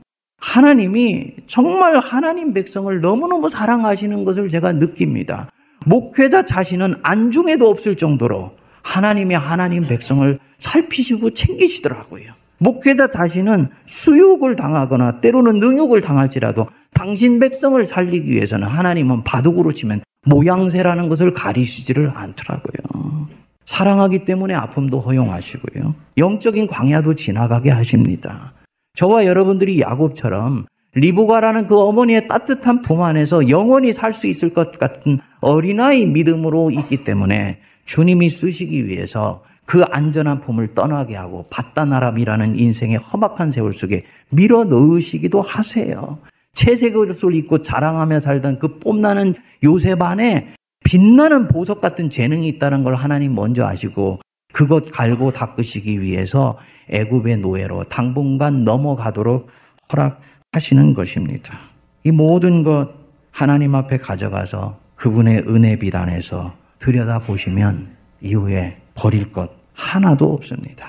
하나님이 0.45 1.31
정말 1.47 1.99
하나님 1.99 2.53
백성을 2.53 3.01
너무너무 3.01 3.49
사랑하시는 3.49 4.23
것을 4.25 4.47
제가 4.47 4.73
느낍니다. 4.73 5.49
목회자 5.85 6.45
자신은 6.45 6.95
안중에도 7.01 7.67
없을 7.67 7.97
정도로 7.97 8.51
하나님이 8.83 9.33
하나님 9.33 9.87
백성을 9.87 10.39
살피시고 10.59 11.31
챙기시더라고요. 11.31 12.33
목회자 12.59 13.09
자신은 13.09 13.69
수욕을 13.87 14.55
당하거나 14.55 15.19
때로는 15.19 15.55
능욕을 15.59 16.01
당할지라도 16.01 16.67
당신 16.93 17.39
백성을 17.39 17.85
살리기 17.85 18.31
위해서는 18.31 18.67
하나님은 18.67 19.23
바둑으로 19.23 19.73
치면 19.73 20.03
모양새라는 20.27 21.09
것을 21.09 21.33
가리시지를 21.33 22.11
않더라고요. 22.15 23.27
사랑하기 23.65 24.25
때문에 24.25 24.53
아픔도 24.53 24.99
허용하시고요. 24.99 25.95
영적인 26.17 26.67
광야도 26.67 27.15
지나가게 27.15 27.71
하십니다. 27.71 28.53
저와 28.95 29.25
여러분들이 29.25 29.81
야곱처럼 29.81 30.65
리브가라는 30.95 31.67
그 31.67 31.77
어머니의 31.77 32.27
따뜻한 32.27 32.81
품 32.81 33.01
안에서 33.01 33.49
영원히 33.49 33.91
살 33.91 34.13
수 34.13 34.27
있을 34.27 34.53
것 34.53 34.79
같은 34.79 35.19
어린아이 35.41 36.05
믿음으로 36.05 36.71
있기 36.71 37.03
때문에 37.03 37.59
주님이 37.83 38.29
쓰시기 38.29 38.87
위해서 38.87 39.43
그 39.65 39.83
안전한 39.91 40.39
품을 40.39 40.73
떠나게 40.73 41.15
하고 41.15 41.45
바다나람이라는 41.49 42.57
인생의 42.57 42.97
험악한 42.97 43.51
세월 43.51 43.73
속에 43.73 44.03
밀어 44.29 44.63
넣으시기도 44.63 45.41
하세요. 45.41 46.19
채색 46.53 46.95
옷을 46.95 47.35
입고 47.35 47.61
자랑하며 47.61 48.19
살던 48.19 48.59
그 48.59 48.79
뽐나는 48.79 49.33
요셉 49.63 50.01
안에 50.01 50.53
빛나는 50.85 51.49
보석 51.49 51.81
같은 51.81 52.09
재능이 52.09 52.47
있다는 52.47 52.83
걸 52.83 52.95
하나님 52.95 53.35
먼저 53.35 53.65
아시고 53.65 54.19
그것 54.55 54.89
갈고 54.89 55.31
닦으시기 55.31 55.99
위해서 55.99 56.57
애굽의 56.89 57.39
노예로 57.39 57.83
당분간 57.89 58.63
넘어가도록 58.63 59.49
허락하시는 59.91 60.93
것입니다. 60.93 61.59
이 62.05 62.11
모든 62.11 62.63
것 62.63 62.89
하나님 63.31 63.75
앞에 63.75 63.97
가져가서 63.97 64.79
그분의 64.95 65.43
은혜 65.49 65.77
비단에서 65.77 66.53
들여다 66.79 67.19
보시면 67.19 67.97
이후에 68.21 68.77
버릴 68.93 69.33
것 69.33 69.51
하나도 69.73 70.31
없습니다. 70.31 70.87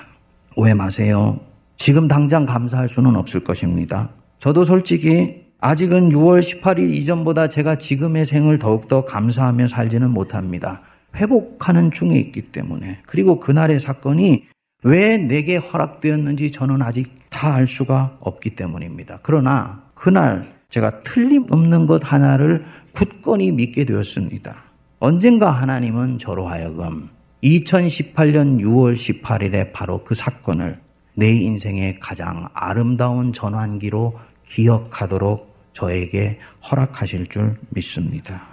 오해 0.55 0.73
마세요. 0.73 1.37
지금 1.75 2.07
당장 2.07 2.45
감사할 2.45 2.87
수는 2.87 3.17
없을 3.17 3.43
것입니다. 3.43 4.07
저도 4.39 4.63
솔직히 4.63 5.43
아직은 5.59 6.11
6월 6.11 6.39
18일 6.39 6.95
이전보다 6.95 7.49
제가 7.49 7.75
지금의 7.75 8.23
생을 8.23 8.59
더욱더 8.59 9.03
감사하며 9.03 9.67
살지는 9.67 10.11
못합니다. 10.11 10.83
회복하는 11.17 11.91
중에 11.91 12.17
있기 12.17 12.43
때문에. 12.43 12.99
그리고 13.05 13.39
그날의 13.39 13.79
사건이 13.79 14.45
왜 14.83 15.17
내게 15.17 15.57
허락되었는지 15.57 16.51
저는 16.51 16.81
아직 16.81 17.17
다 17.29 17.53
알 17.53 17.67
수가 17.67 18.17
없기 18.19 18.55
때문입니다. 18.55 19.19
그러나 19.21 19.83
그날 19.93 20.45
제가 20.69 21.03
틀림없는 21.03 21.85
것 21.85 22.01
하나를 22.03 22.65
굳건히 22.93 23.51
믿게 23.51 23.85
되었습니다. 23.85 24.55
언젠가 24.99 25.51
하나님은 25.51 26.17
저로 26.17 26.47
하여금 26.47 27.09
2018년 27.43 28.59
6월 28.59 28.95
18일에 28.95 29.71
바로 29.71 30.03
그 30.03 30.15
사건을 30.15 30.79
내 31.13 31.31
인생의 31.31 31.99
가장 31.99 32.47
아름다운 32.53 33.33
전환기로 33.33 34.17
기억하도록 34.45 35.55
저에게 35.73 36.39
허락하실 36.69 37.27
줄 37.27 37.55
믿습니다. 37.69 38.47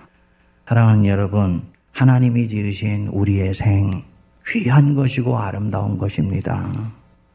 사랑하는 0.66 1.06
여러분, 1.06 1.62
하나님이 1.94 2.48
지으신 2.48 3.06
우리의 3.12 3.54
생, 3.54 4.02
귀한 4.48 4.94
것이고 4.94 5.38
아름다운 5.38 5.96
것입니다. 5.96 6.68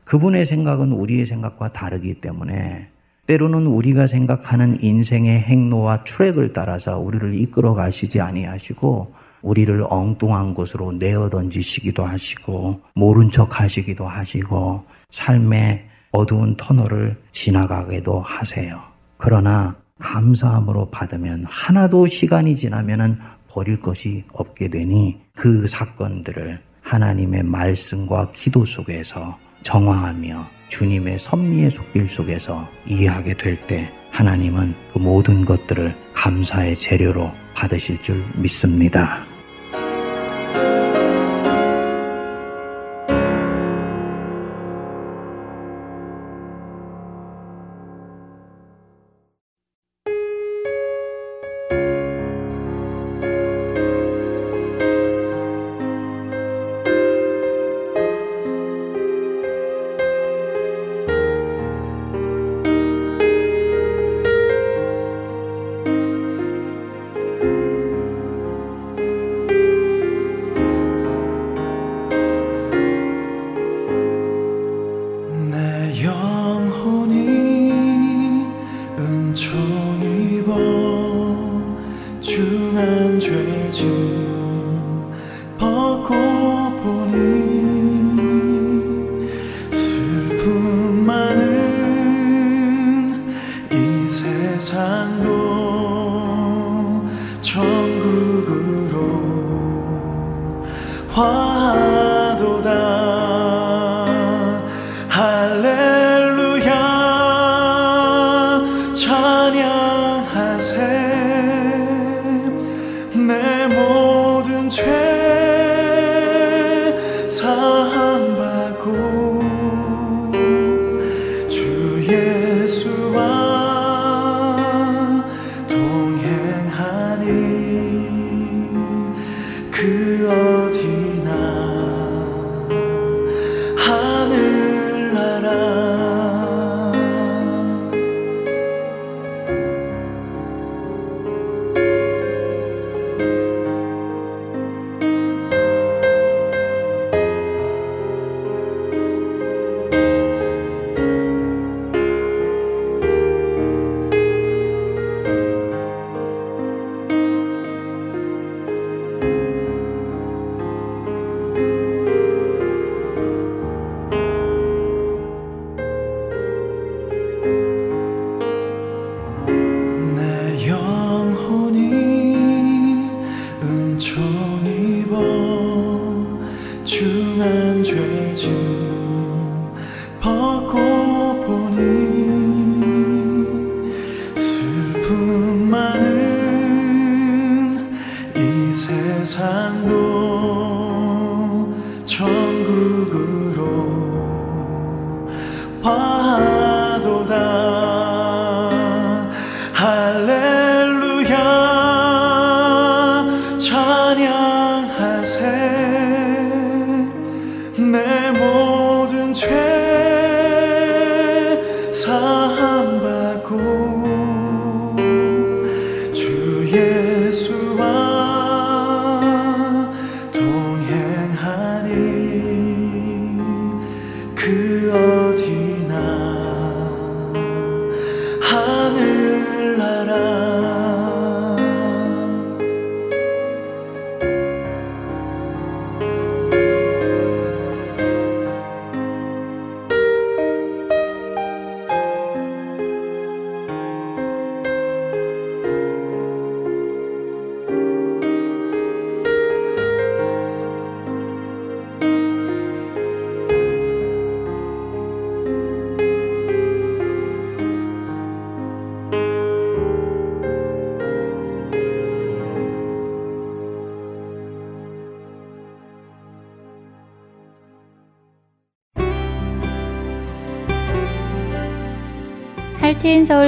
그분의 0.03 0.45
생각은 0.45 0.91
우리의 0.91 1.25
생각과 1.25 1.71
다르기 1.71 2.15
때문에 2.15 2.89
때로는 3.25 3.67
우리가 3.67 4.05
생각하는 4.05 4.83
인생의 4.83 5.41
행로와 5.41 6.03
트랙을 6.03 6.51
따라서 6.51 6.99
우리를 6.99 7.35
이끌어 7.35 7.73
가시지 7.73 8.19
아니하시고 8.19 9.13
우리를 9.43 9.81
엉뚱한 9.89 10.53
곳으로 10.53 10.91
내어 10.91 11.29
던지시기도 11.29 12.03
하시고 12.03 12.81
모른 12.95 13.31
척 13.31 13.61
하시기도 13.61 14.07
하시고 14.07 14.83
삶의 15.11 15.85
어두운 16.11 16.57
터널을 16.57 17.15
지나가게도 17.31 18.19
하세요. 18.19 18.81
그러나 19.15 19.75
감사함으로 19.99 20.89
받으면 20.89 21.45
하나도 21.47 22.07
시간이 22.07 22.55
지나면은 22.55 23.19
버릴 23.59 23.81
것이 23.81 24.23
없게 24.31 24.69
되니 24.69 25.19
그 25.35 25.67
사건들을 25.67 26.61
하나님의 26.81 27.43
말씀과 27.43 28.31
기도 28.31 28.63
속에서 28.63 29.37
정화하며 29.63 30.47
주님의 30.69 31.19
섭리의 31.19 31.69
속길 31.69 32.07
속에서 32.07 32.69
이해하게 32.87 33.33
될 33.35 33.57
때 33.67 33.91
하나님은 34.11 34.73
그 34.93 34.99
모든 34.99 35.43
것들을 35.43 35.93
감사의 36.13 36.77
재료로 36.77 37.33
받으실 37.53 38.01
줄 38.01 38.23
믿습니다. 38.37 39.28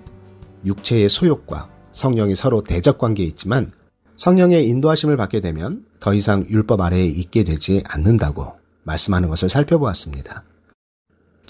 육체의 0.67 1.09
소욕과 1.09 1.69
성령이 1.93 2.35
서로 2.35 2.63
대적 2.63 2.99
관계에 2.99 3.27
있지만 3.27 3.71
성령의 4.17 4.67
인도하심을 4.67 5.17
받게 5.17 5.41
되면 5.41 5.85
더 6.01 6.15
이상 6.15 6.45
율법 6.49 6.81
아래에 6.81 7.05
있게 7.05 7.45
되지 7.45 7.85
않는다고 7.87 8.55
말씀하는 8.83 9.29
것을 9.29 9.49
살펴보았습니다. 9.49 10.43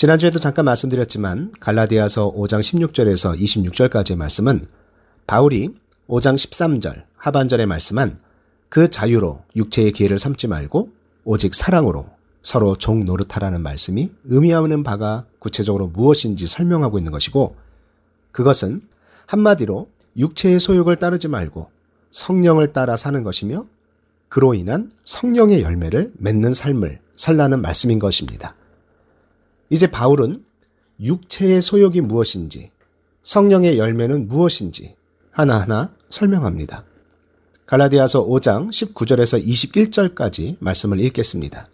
지난주에도 0.05 0.39
잠깐 0.39 0.67
말씀드렸지만 0.67 1.55
갈라디아서 1.61 2.31
5장 2.33 2.61
16절에서 2.61 3.41
26절까지의 3.41 4.17
말씀은 4.17 4.67
바울이 5.27 5.71
5장 6.09 6.35
13절 6.35 7.05
하반절에 7.17 7.65
말씀한 7.65 8.19
그 8.69 8.89
자유로 8.89 9.41
육체의 9.57 9.93
기회를 9.93 10.19
삼지 10.19 10.47
말고 10.47 10.91
오직 11.25 11.55
사랑으로 11.55 12.05
서로 12.43 12.77
종 12.77 13.07
노릇하라는 13.07 13.63
말씀이 13.63 14.11
의미하는 14.25 14.83
바가 14.83 15.25
구체적으로 15.39 15.87
무엇인지 15.87 16.49
설명하고 16.49 16.99
있는 16.99 17.11
것이고 17.11 17.57
그것은 18.31 18.83
한마디로 19.25 19.89
육체의 20.19 20.61
소욕을 20.61 20.97
따르지 20.97 21.29
말고 21.29 21.71
성령을 22.11 22.75
따라 22.75 22.99
사는 22.99 23.25
것이며 23.25 23.65
그로 24.29 24.53
인한 24.53 24.91
성령의 25.05 25.63
열매를 25.63 26.13
맺는 26.19 26.53
삶을 26.53 27.01
살라는 27.17 27.63
말씀인 27.63 27.99
것입니다. 27.99 28.55
이제 29.75 29.89
바울은 29.89 30.45
육체의 31.01 31.61
소욕이 31.61 32.01
무엇인지, 32.03 32.71
성령의 33.25 33.77
열매는 33.77 34.29
무엇인지 34.29 34.95
하나하나 35.33 35.93
설명합니다. 36.11 36.85
갈라디아서 37.67 38.25
5장 38.25 38.69
19절에서 38.69 39.45
21절까지 39.45 40.59
말씀을 40.61 41.01
읽겠습니다. 41.01 41.69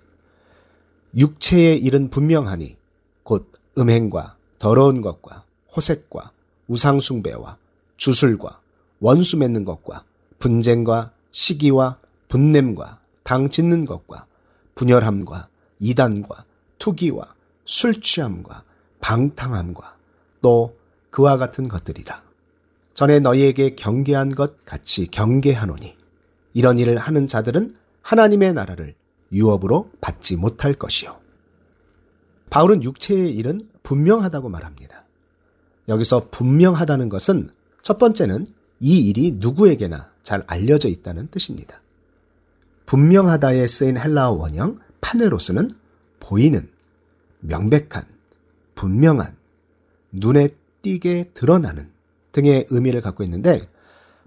육체의 1.15 1.77
일은 1.77 2.09
분명하니 2.09 2.75
곧 3.23 3.53
음행과 3.77 4.35
더러운 4.59 5.03
것과 5.03 5.45
호색과 5.77 6.33
우상숭배와 6.69 7.59
주술과 7.99 8.61
원수 9.01 9.37
맺는 9.37 9.67
것과 9.67 10.05
분쟁과 10.39 11.13
시기와 11.33 11.99
분냄과 12.29 12.99
당 13.25 13.51
짓는 13.51 13.85
것과 13.85 14.25
분열함과 14.75 15.49
이단과 15.81 16.47
투기와 16.79 17.35
술 17.71 18.01
취함과 18.01 18.65
방탕함과 19.01 19.97
또 20.43 20.77
그와 21.11 21.37
같은 21.37 21.69
것들이라. 21.69 22.21
전에 22.95 23.21
너희에게 23.21 23.77
경계한 23.77 24.31
것 24.31 24.65
같이 24.65 25.07
경계하노니 25.07 25.97
이런 26.53 26.81
일을 26.81 26.99
하는 26.99 27.29
자들은 27.29 27.77
하나님의 28.03 28.55
나라를 28.55 28.97
유업으로 29.31 29.89
받지 30.01 30.35
못할 30.35 30.75
것이요. 30.75 31.21
바울은 32.51 32.83
육체의 32.83 33.31
일은 33.37 33.61
분명하다고 33.85 34.49
말합니다. 34.49 35.05
여기서 35.87 36.27
분명하다는 36.33 37.09
것은 37.09 37.51
첫 37.83 37.99
번째는 37.99 38.49
이 38.81 39.09
일이 39.09 39.37
누구에게나 39.37 40.11
잘 40.25 40.43
알려져 40.49 40.89
있다는 40.89 41.29
뜻입니다. 41.29 41.81
분명하다에 42.87 43.69
쓰인 43.69 43.97
헬라어 43.97 44.33
원형 44.33 44.81
파네로스는 45.01 45.71
보이는, 46.19 46.69
명백한, 47.41 48.05
분명한, 48.75 49.37
눈에 50.13 50.49
띄게 50.83 51.31
드러나는 51.35 51.91
등의 52.33 52.67
의미를 52.71 53.01
갖고 53.01 53.23
있는데 53.25 53.69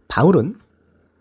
바울은 0.08 0.56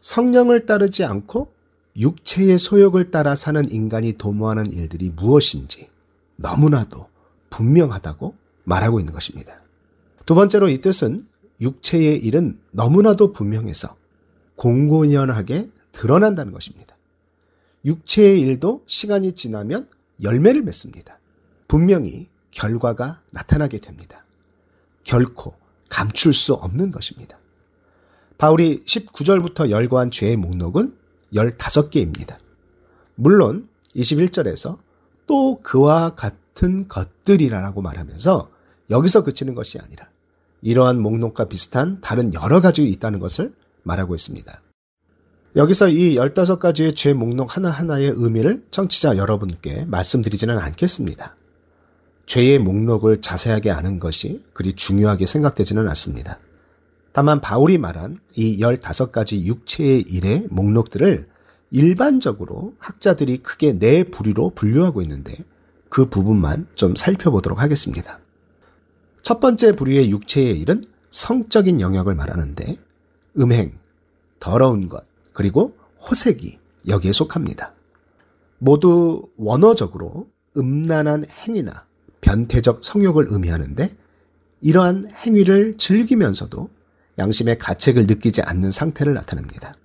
성령을 0.00 0.66
따르지 0.66 1.04
않고 1.04 1.52
육체의 1.96 2.58
소욕을 2.58 3.10
따라 3.10 3.36
사는 3.36 3.70
인간이 3.70 4.14
도모하는 4.14 4.72
일들이 4.72 5.10
무엇인지 5.10 5.88
너무나도 6.36 7.08
분명하다고 7.50 8.34
말하고 8.64 9.00
있는 9.00 9.12
것입니다. 9.12 9.60
두 10.26 10.34
번째로 10.34 10.68
이 10.68 10.80
뜻은 10.80 11.26
육체의 11.60 12.18
일은 12.18 12.58
너무나도 12.70 13.32
분명해서 13.32 13.96
공공연하게 14.56 15.70
드러난다는 15.92 16.52
것입니다. 16.52 16.96
육체의 17.84 18.40
일도 18.40 18.82
시간이 18.86 19.32
지나면 19.32 19.88
열매를 20.22 20.62
맺습니다. 20.62 21.18
분명히 21.72 22.28
결과가 22.50 23.22
나타나게 23.30 23.78
됩니다. 23.78 24.26
결코 25.04 25.54
감출 25.88 26.34
수 26.34 26.52
없는 26.52 26.90
것입니다. 26.90 27.38
바울이 28.36 28.82
19절부터 28.84 29.70
열거한 29.70 30.10
죄의 30.10 30.36
목록은 30.36 30.94
15개입니다. 31.32 32.36
물론 33.14 33.70
21절에서 33.96 34.80
또 35.26 35.62
그와 35.62 36.14
같은 36.14 36.88
것들이라고 36.88 37.80
말하면서 37.80 38.50
여기서 38.90 39.24
그치는 39.24 39.54
것이 39.54 39.78
아니라 39.78 40.10
이러한 40.60 41.00
목록과 41.00 41.46
비슷한 41.46 42.02
다른 42.02 42.34
여러 42.34 42.60
가지 42.60 42.86
있다는 42.86 43.18
것을 43.18 43.54
말하고 43.82 44.14
있습니다. 44.14 44.60
여기서 45.56 45.88
이 45.88 46.16
15가지의 46.16 46.94
죄 46.94 47.14
목록 47.14 47.56
하나하나의 47.56 48.12
의미를 48.14 48.62
청취자 48.70 49.16
여러분께 49.16 49.86
말씀드리지는 49.86 50.58
않겠습니다. 50.58 51.36
죄의 52.26 52.58
목록을 52.58 53.20
자세하게 53.20 53.70
아는 53.70 53.98
것이 53.98 54.44
그리 54.52 54.74
중요하게 54.74 55.26
생각되지는 55.26 55.88
않습니다. 55.88 56.38
다만 57.12 57.40
바울이 57.40 57.78
말한 57.78 58.18
이 58.36 58.58
15가지 58.58 59.44
육체의 59.44 60.02
일의 60.02 60.46
목록들을 60.50 61.26
일반적으로 61.70 62.74
학자들이 62.78 63.38
크게 63.38 63.78
네 63.78 64.04
부류로 64.04 64.50
분류하고 64.50 65.02
있는데 65.02 65.34
그 65.88 66.06
부분만 66.06 66.68
좀 66.74 66.96
살펴보도록 66.96 67.60
하겠습니다. 67.60 68.18
첫 69.20 69.40
번째 69.40 69.72
부류의 69.72 70.10
육체의 70.10 70.58
일은 70.58 70.82
성적인 71.10 71.80
영역을 71.80 72.14
말하는데 72.14 72.76
음행, 73.38 73.78
더러운 74.40 74.88
것, 74.88 75.04
그리고 75.32 75.76
호색이 76.00 76.58
여기에 76.88 77.12
속합니다. 77.12 77.74
모두 78.58 79.28
원어적으로 79.36 80.28
음란한 80.56 81.24
행위나 81.28 81.86
변태적 82.22 82.82
성욕을 82.82 83.26
의미하는데 83.28 83.94
이러한 84.62 85.10
행위를 85.10 85.76
즐기면서도 85.76 86.70
양심의 87.18 87.58
가책을 87.58 88.06
느끼지 88.06 88.40
않는 88.42 88.70
상태를 88.70 89.12
나타냅니다. 89.12 89.76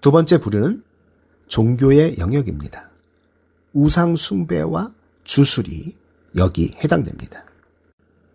두 0.00 0.10
번째 0.10 0.38
부류는 0.38 0.82
종교의 1.46 2.16
영역입니다. 2.18 2.90
우상 3.72 4.16
숭배와 4.16 4.92
주술이 5.24 5.96
여기 6.36 6.72
해당됩니다. 6.82 7.44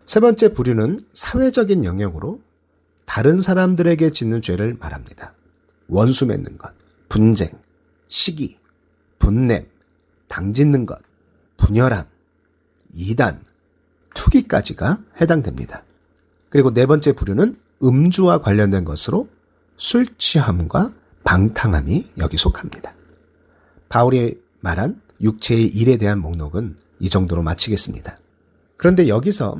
세 0.05 0.19
번째 0.19 0.53
부류는 0.53 0.99
사회적인 1.13 1.85
영역으로 1.85 2.41
다른 3.05 3.41
사람들에게 3.41 4.11
짓는 4.11 4.41
죄를 4.41 4.77
말합니다. 4.79 5.33
원수 5.87 6.25
맺는 6.25 6.57
것, 6.57 6.73
분쟁, 7.09 7.49
시기, 8.07 8.57
분냄, 9.19 9.65
당짓는 10.27 10.85
것, 10.85 10.99
분열함, 11.57 12.05
이단, 12.93 13.43
투기까지가 14.13 14.99
해당됩니다. 15.19 15.83
그리고 16.49 16.71
네 16.71 16.85
번째 16.85 17.13
부류는 17.13 17.55
음주와 17.83 18.41
관련된 18.41 18.85
것으로 18.85 19.27
술 19.77 20.05
취함과 20.17 20.93
방탕함이 21.23 22.09
여기 22.19 22.37
속합니다. 22.37 22.93
바울이 23.89 24.39
말한 24.59 25.01
육체의 25.21 25.67
일에 25.67 25.97
대한 25.97 26.19
목록은 26.19 26.75
이 26.99 27.09
정도로 27.09 27.43
마치겠습니다. 27.43 28.19
그런데 28.77 29.07
여기서 29.07 29.59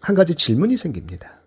한 0.00 0.14
가지 0.14 0.34
질문이 0.34 0.76
생깁니다. 0.76 1.40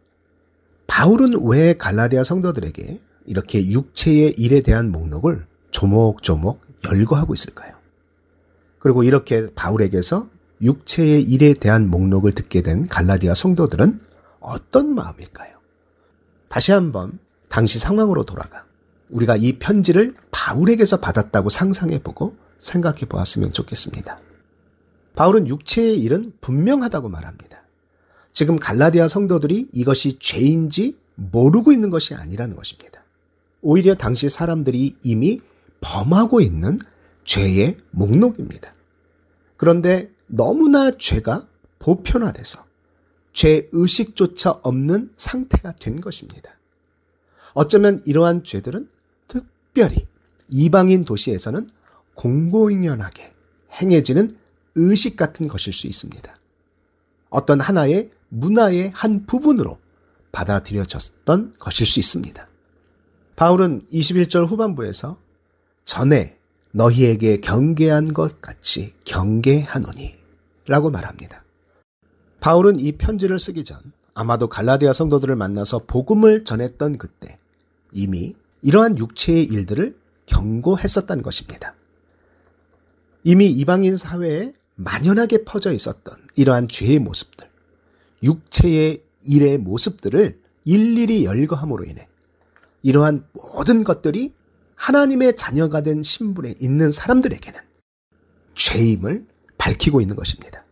바울은 0.88 1.34
왜 1.44 1.74
갈라디아 1.74 2.24
성도들에게 2.24 3.02
이렇게 3.26 3.72
육체의 3.72 4.34
일에 4.38 4.62
대한 4.62 4.92
목록을 4.92 5.48
조목조목 5.72 6.62
열거하고 6.86 7.34
있을까요? 7.34 7.74
그리고 8.80 9.04
이렇게 9.04 9.48
바울에게서 9.56 10.30
육체의 10.64 11.24
일에 11.24 11.54
대한 11.54 11.90
목록을 11.90 12.32
듣게 12.32 12.62
된 12.62 12.88
갈라디아 12.88 13.36
성도들은 13.36 14.00
어떤 14.40 14.96
마음일까요? 14.96 15.58
다시 16.48 16.72
한번 16.72 17.20
당시 17.50 17.80
상황으로 17.80 18.24
돌아가 18.24 18.66
우리가 19.10 19.36
이 19.36 19.60
편지를 19.60 20.16
바울에게서 20.32 21.00
받았다고 21.00 21.50
상상해 21.50 22.02
보고 22.02 22.36
생각해 22.58 23.02
보았으면 23.02 23.52
좋겠습니다. 23.52 24.18
바울은 25.16 25.48
육체의 25.48 26.00
일은 26.00 26.34
분명하다고 26.42 27.10
말합니다. 27.10 27.64
지금 28.32 28.56
갈라디아 28.56 29.08
성도들이 29.08 29.70
이것이 29.72 30.18
죄인지 30.20 30.98
모르고 31.16 31.72
있는 31.72 31.90
것이 31.90 32.16
아니라는 32.16 32.56
것입니다. 32.56 33.04
오히려 33.62 33.94
당시 33.96 34.30
사람들이 34.30 34.98
이미 35.04 35.40
범하고 35.82 36.42
있는 36.42 36.80
죄의 37.24 37.78
목록입니다. 37.92 38.74
그런데 39.58 40.10
너무나 40.36 40.90
죄가 40.90 41.48
보편화돼서 41.78 42.66
죄 43.34 43.70
의식조차 43.72 44.62
없는 44.64 45.12
상태가 45.16 45.74
된 45.74 46.02
것입니다. 46.02 46.58
어쩌면 47.54 48.02
이러한 48.06 48.44
죄들은 48.44 48.90
특별히 49.28 50.08
이방인 50.50 51.06
도시에서는 51.06 51.70
공공연하게 52.16 53.32
행해지는 53.80 54.32
의식 54.74 55.18
같은 55.18 55.48
것일 55.48 55.72
수 55.72 55.86
있습니다. 55.86 56.36
어떤 57.30 57.62
하나의 57.62 58.10
문화의 58.30 58.90
한 58.96 59.28
부분으로 59.28 59.78
받아들여졌던 60.32 61.54
것일 61.60 61.86
수 61.86 62.00
있습니다. 62.00 62.48
바울은 63.36 63.86
21절 63.94 64.48
후반부에서 64.48 65.20
전에 65.84 66.40
너희에게 66.72 67.38
경계한 67.38 68.14
것 68.14 68.42
같이 68.42 68.94
경계하노니 69.06 70.23
라고 70.68 70.90
말합니다. 70.90 71.44
바울은 72.40 72.80
이 72.80 72.94
편지를 72.94 73.40
쓰기 73.40 73.64
전 73.64 73.80
아마도 74.14 74.48
갈라디아 74.48 74.94
성도들을 74.94 75.36
만나서 75.36 75.84
복음을 75.88 76.44
전했던 76.44 76.98
그때 76.98 77.40
이미 77.92 78.36
이러한 78.62 78.98
육체의 78.98 79.46
일들을 79.46 79.98
경고했었다는 80.26 81.24
것입니다. 81.24 81.76
이미 83.24 83.48
이방인 83.48 83.96
사회에 83.96 84.54
만연하게 84.76 85.46
퍼져 85.46 85.72
있었던 85.72 86.16
이러한 86.36 86.68
죄의 86.68 87.00
모습들, 87.00 87.48
육체의 88.24 89.04
일의 89.26 89.58
모습들을 89.58 90.40
일일이 90.66 91.26
열거함으로 91.26 91.86
인해 91.86 92.08
이러한 92.82 93.26
모든 93.34 93.84
것들이 93.84 94.34
하나님의 94.76 95.36
자녀가 95.36 95.82
된 95.82 96.02
신분에 96.02 96.56
있는 96.60 96.92
사람들에게는 96.92 97.60
죄임을 98.56 99.26
밝히고 99.64 100.02
있는 100.02 100.18
것입니다. 100.18 100.66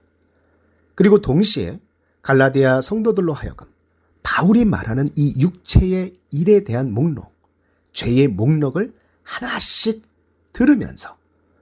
그리고 0.95 1.21
동시에 1.21 1.79
갈라디아 2.23 2.81
성도들로 2.81 3.31
하여금 3.31 3.67
바울이 4.21 4.65
말하는 4.65 5.07
이 5.15 5.41
육체의 5.41 6.17
일에 6.31 6.63
대한 6.65 6.93
목록, 6.93 7.33
죄의 7.93 8.27
목록을 8.27 8.93
하나씩 9.23 10.03
들으면서 10.51 11.17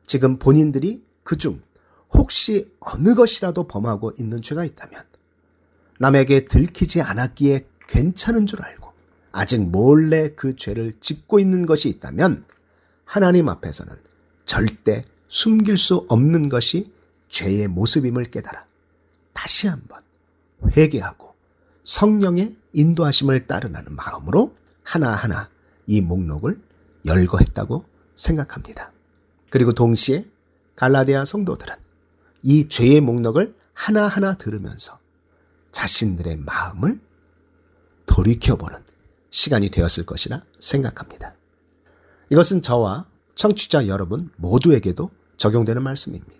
지금 0.05 0.39
본인들이 0.39 1.03
그중 1.23 1.61
혹시 2.11 2.73
어느 2.79 3.13
것이라도 3.13 3.67
범하고 3.67 4.13
있는 4.17 4.41
죄가 4.41 4.65
있다면 4.65 5.03
남에게 5.99 6.45
들키지 6.45 7.03
않았기에 7.03 7.67
괜찮은 7.87 8.47
줄 8.47 8.63
알고 8.63 8.91
아직 9.31 9.61
몰래 9.61 10.29
그 10.29 10.55
죄를 10.55 10.93
짓고 10.99 11.39
있는 11.39 11.67
것이 11.67 11.89
있다면 11.89 12.43
하나님 13.05 13.49
앞에서는 13.49 13.95
절대 14.45 15.03
숨길 15.27 15.77
수 15.77 16.07
없는 16.09 16.49
것이 16.49 16.91
죄의 17.29 17.67
모습임을 17.67 18.25
깨달아 18.25 18.65
다시 19.33 19.67
한번 19.67 20.01
회개하고 20.75 21.33
성령의 21.83 22.55
인도하심을 22.73 23.47
따르라는 23.47 23.95
마음으로 23.95 24.55
하나하나 24.83 25.49
이 25.87 26.01
목록을 26.01 26.61
열거했다고 27.05 27.85
생각합니다. 28.15 28.91
그리고 29.49 29.73
동시에 29.73 30.25
갈라디아 30.75 31.25
성도들은 31.25 31.75
이 32.43 32.67
죄의 32.67 33.01
목록을 33.01 33.55
하나하나 33.73 34.37
들으면서 34.37 34.99
자신들의 35.71 36.37
마음을 36.37 36.99
돌이켜보는 38.05 38.77
시간이 39.29 39.71
되었을 39.71 40.05
것이라 40.05 40.41
생각합니다. 40.59 41.33
이것은 42.29 42.61
저와 42.61 43.07
청취자 43.35 43.87
여러분 43.87 44.31
모두에게도 44.37 45.09
적용되는 45.37 45.81
말씀입니다. 45.81 46.38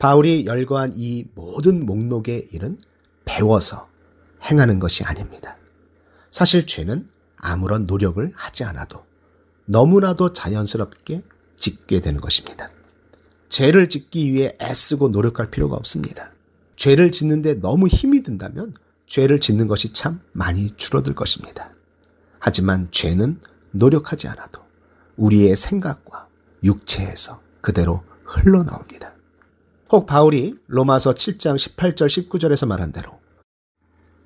바울이 0.00 0.46
열거한 0.46 0.94
이 0.96 1.26
모든 1.34 1.84
목록의 1.84 2.48
일은 2.52 2.78
배워서 3.26 3.88
행하는 4.42 4.78
것이 4.78 5.04
아닙니다. 5.04 5.58
사실 6.30 6.66
죄는 6.66 7.06
아무런 7.36 7.84
노력을 7.84 8.32
하지 8.34 8.64
않아도 8.64 9.04
너무나도 9.66 10.32
자연스럽게 10.32 11.22
짓게 11.54 12.00
되는 12.00 12.18
것입니다. 12.18 12.70
죄를 13.50 13.90
짓기 13.90 14.32
위해 14.32 14.56
애쓰고 14.60 15.10
노력할 15.10 15.50
필요가 15.50 15.76
없습니다. 15.76 16.32
죄를 16.76 17.10
짓는데 17.10 17.60
너무 17.60 17.86
힘이 17.86 18.22
든다면 18.22 18.72
죄를 19.04 19.38
짓는 19.38 19.66
것이 19.66 19.92
참 19.92 20.20
많이 20.32 20.74
줄어들 20.78 21.14
것입니다. 21.14 21.74
하지만 22.38 22.88
죄는 22.90 23.38
노력하지 23.72 24.28
않아도 24.28 24.62
우리의 25.16 25.56
생각과 25.56 26.26
육체에서 26.64 27.42
그대로 27.60 28.02
흘러나옵니다. 28.24 29.19
혹 29.92 30.06
바울이 30.06 30.56
로마서 30.66 31.14
7장 31.14 31.56
18절 31.56 32.06
19절에서 32.06 32.66
말한 32.66 32.92
대로 32.92 33.18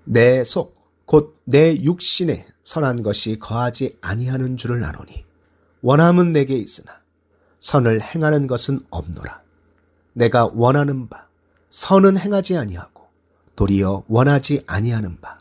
내 0.04 0.44
속, 0.44 0.74
곧 1.06 1.34
내 1.44 1.76
육신에 1.82 2.46
선한 2.62 3.02
것이 3.02 3.38
거하지 3.38 3.98
아니하는 4.00 4.56
줄을 4.56 4.82
아노니 4.84 5.24
원함은 5.82 6.32
내게 6.32 6.56
있으나 6.56 7.02
선을 7.60 8.00
행하는 8.00 8.46
것은 8.46 8.80
없노라. 8.90 9.42
내가 10.14 10.50
원하는 10.54 11.08
바 11.08 11.28
선은 11.68 12.16
행하지 12.16 12.56
아니하고 12.56 13.06
도리어 13.56 14.04
원하지 14.08 14.64
아니하는 14.66 15.20
바 15.20 15.40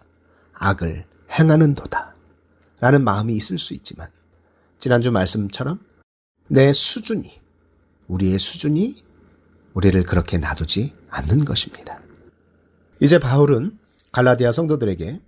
악을 0.54 1.06
행하는도다. 1.32 2.16
라는 2.80 3.04
마음이 3.04 3.34
있을 3.36 3.58
수 3.58 3.74
있지만 3.74 4.10
지난주 4.78 5.12
말씀처럼 5.12 5.80
내 6.48 6.74
수준이 6.74 7.42
우리의 8.08 8.40
수준이 8.40 9.04
우리를 9.74 10.04
그렇게 10.04 10.38
놔두지 10.38 10.94
않는 11.10 11.46
것입니다. 11.46 12.00
이제 13.00 13.20
바울은 13.20 13.78
갈라디아 14.12 14.52
성도들에게 14.52 15.20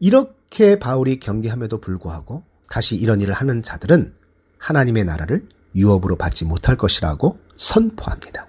이렇게 0.00 0.78
바울이 0.78 1.20
경계함에도 1.20 1.80
불구하고 1.80 2.44
다시 2.68 2.96
이런 2.96 3.20
일을 3.20 3.34
하는 3.34 3.62
자들은 3.62 4.14
하나님의 4.58 5.04
나라를 5.04 5.46
유업으로 5.74 6.16
받지 6.16 6.44
못할 6.44 6.76
것이라고 6.76 7.38
선포합니다. 7.54 8.46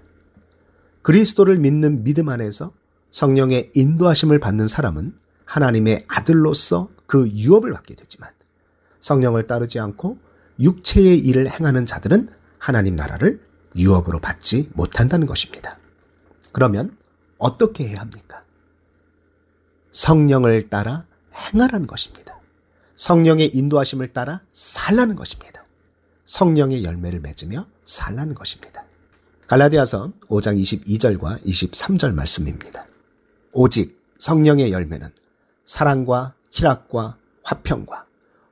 그리스도를 1.02 1.58
믿는 1.58 2.04
믿음 2.04 2.30
안에서 2.30 2.72
성령의 3.10 3.72
인도하심을 3.74 4.40
받는 4.40 4.68
사람은 4.68 5.14
하나님의 5.46 6.06
아들로서 6.08 6.90
그 7.06 7.28
유업을 7.30 7.74
받게 7.74 7.96
되지만 7.96 8.30
성령을 9.00 9.48
따르지 9.48 9.80
않고 9.80 10.18
육체의 10.60 11.18
일을 11.20 11.50
행하는 11.50 11.86
자들은 11.86 12.30
하나님 12.58 12.96
나라를 12.96 13.42
유업으로 13.76 14.20
받지 14.20 14.70
못한다는 14.74 15.28
것입니다. 15.28 15.78
그러면 16.52 16.98
어떻게 17.38 17.88
해야 17.88 18.02
합니까? 18.02 18.44
성령을 19.92 20.70
따라 20.70 21.06
행하라는 21.34 21.88
것입니다. 21.88 22.40
성령의 22.96 23.56
인도하심을 23.56 24.14
따라 24.14 24.42
살라는 24.52 25.16
것입니다. 25.16 25.64
성령의 26.26 26.84
열매를 26.84 27.20
맺으며 27.20 27.66
살라는 27.84 28.36
것입니다. 28.36 28.86
갈라디아서 29.48 30.14
5장 30.28 30.58
22절과 30.62 31.44
23절 31.44 32.14
말씀입니다. 32.14 32.86
오직 33.52 34.02
성령의 34.20 34.72
열매는 34.72 35.10
사랑과 35.66 36.36
희락과 36.52 37.18
화평과 37.44 38.06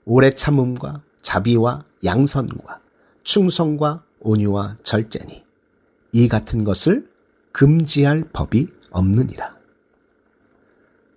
오래 0.05 0.32
참음과 0.32 1.03
자비와 1.22 1.84
양선과 2.03 2.82
충성과 3.24 4.03
온유와 4.22 4.78
절제니 4.84 5.43
이 6.11 6.28
같은 6.28 6.63
것을 6.63 7.09
금지할 7.51 8.30
법이 8.32 8.67
없느니라. 8.91 9.57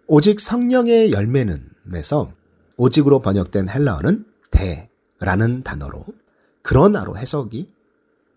오직 0.06 0.40
성령의 0.40 1.12
열매는 1.12 1.70
내서 1.84 2.32
오직으로 2.76 3.20
번역된 3.20 3.68
헬라어는 3.68 4.26
대라는 4.50 5.62
단어로 5.62 6.04
그러나로 6.62 7.16
해석이 7.16 7.72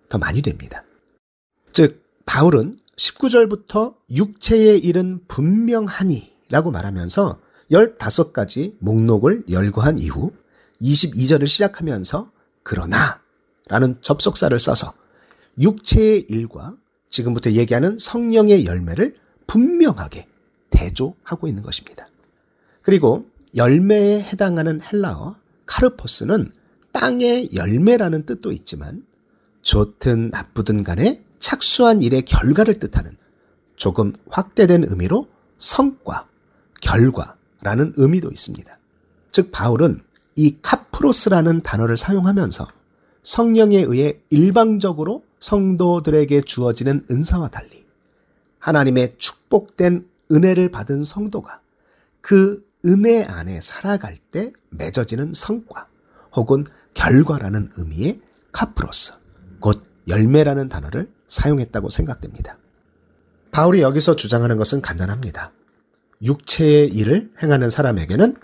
더 0.10 0.18
많이 0.18 0.42
됩니다. 0.42 0.84
즉 1.72 2.04
바울은 2.26 2.78
19절부터 2.96 3.96
육체의 4.12 4.80
일은 4.80 5.22
분명하니 5.28 6.34
라고 6.50 6.72
말하면서 6.72 7.40
15가지 7.72 8.76
목록을 8.80 9.44
열거한 9.50 10.00
이후 10.00 10.32
22절을 10.82 11.48
시작하면서 11.48 12.32
그러나 12.64 13.25
라는 13.68 13.98
접속사를 14.02 14.58
써서 14.60 14.94
육체의 15.60 16.26
일과 16.30 16.76
지금부터 17.10 17.52
얘기하는 17.52 17.98
성령의 17.98 18.66
열매를 18.66 19.16
분명하게 19.48 20.28
대조하고 20.70 21.48
있는 21.48 21.64
것입니다. 21.64 22.08
그리고 22.82 23.26
열매에 23.56 24.22
해당하는 24.22 24.82
헬라어 24.82 25.36
카르포스는 25.66 26.52
땅의 26.92 27.50
열매라는 27.56 28.26
뜻도 28.26 28.52
있지만 28.52 29.06
좋든 29.62 30.30
나쁘든 30.30 30.84
간에 30.84 31.24
착수한 31.40 32.02
일의 32.02 32.24
결과를 32.24 32.80
뜻하는 32.80 33.18
조금 33.76 34.14
확대된 34.30 34.86
의미로 34.88 35.28
성과, 35.58 36.28
결과라는 36.82 37.94
의미도 37.96 38.30
있습니다. 38.30 38.78
즉 39.32 39.52
바울은 39.52 40.02
이 40.36 40.58
카프로스라는 40.62 41.62
단어를 41.62 41.98
사용하면서 41.98 42.68
성령에 43.26 43.80
의해 43.80 44.22
일방적으로 44.30 45.24
성도들에게 45.40 46.42
주어지는 46.42 47.06
은사와 47.12 47.50
달리 47.50 47.86
하나님의 48.60 49.16
축복된 49.18 50.08
은혜를 50.32 50.72
받은 50.72 51.04
성도가 51.04 51.60
그 52.22 52.66
은혜 52.86 53.24
안에 53.24 53.62
살아갈 53.62 54.18
때 54.18 54.54
맺어지는 54.70 55.34
성과 55.34 55.88
혹은 56.34 56.66
결과라는 56.94 57.70
의미의 57.78 58.22
카프로스, 58.52 59.14
곧 59.60 59.84
열매라는 60.08 60.70
단어를 60.70 61.12
사용했다고 61.28 61.90
생각됩니다. 61.90 62.58
바울이 63.52 63.82
여기서 63.82 64.16
주장하는 64.16 64.58
것은 64.58 64.82
간단합니다. 64.82 65.52
육체의 66.22 66.90
일을 66.90 67.32
행하는 67.42 67.70
사람에게는 67.70 68.36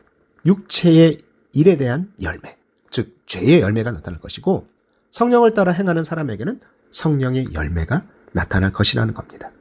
육체의 0.45 1.21
일에 1.53 1.77
대한 1.77 2.11
열매, 2.21 2.57
즉 2.91 3.17
죄의 3.25 3.61
열매가 3.61 3.91
나타날 3.91 4.19
것이고 4.19 4.67
성령을 5.11 5.53
따라 5.53 5.71
행하는 5.71 6.03
사람에게는 6.03 6.59
성령의 6.91 7.53
열매가 7.53 8.05
나타날 8.33 8.71
것이라는 8.71 9.13
겁니다. 9.13 9.51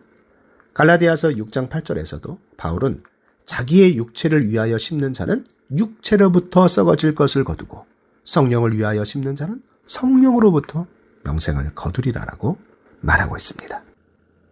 갈라디아서 0.75 1.31
6장 1.31 1.69
8절에서도 1.69 2.39
바울은 2.57 3.03
자기의 3.45 3.97
육체를 3.97 4.49
위하여 4.49 4.79
심는 4.79 5.13
자는 5.13 5.45
육체로부터 5.77 6.69
썩어질 6.69 7.15
것을 7.15 7.45
거두고 7.45 7.87
성령을 8.25 8.77
위하여 8.77 9.05
심는 9.05 9.35
자는 9.35 9.63
성령으로부터 9.87 10.87
명생을 11.25 11.75
거두리라라고 11.75 12.59
말하고 13.01 13.37
있습니다. 13.37 13.83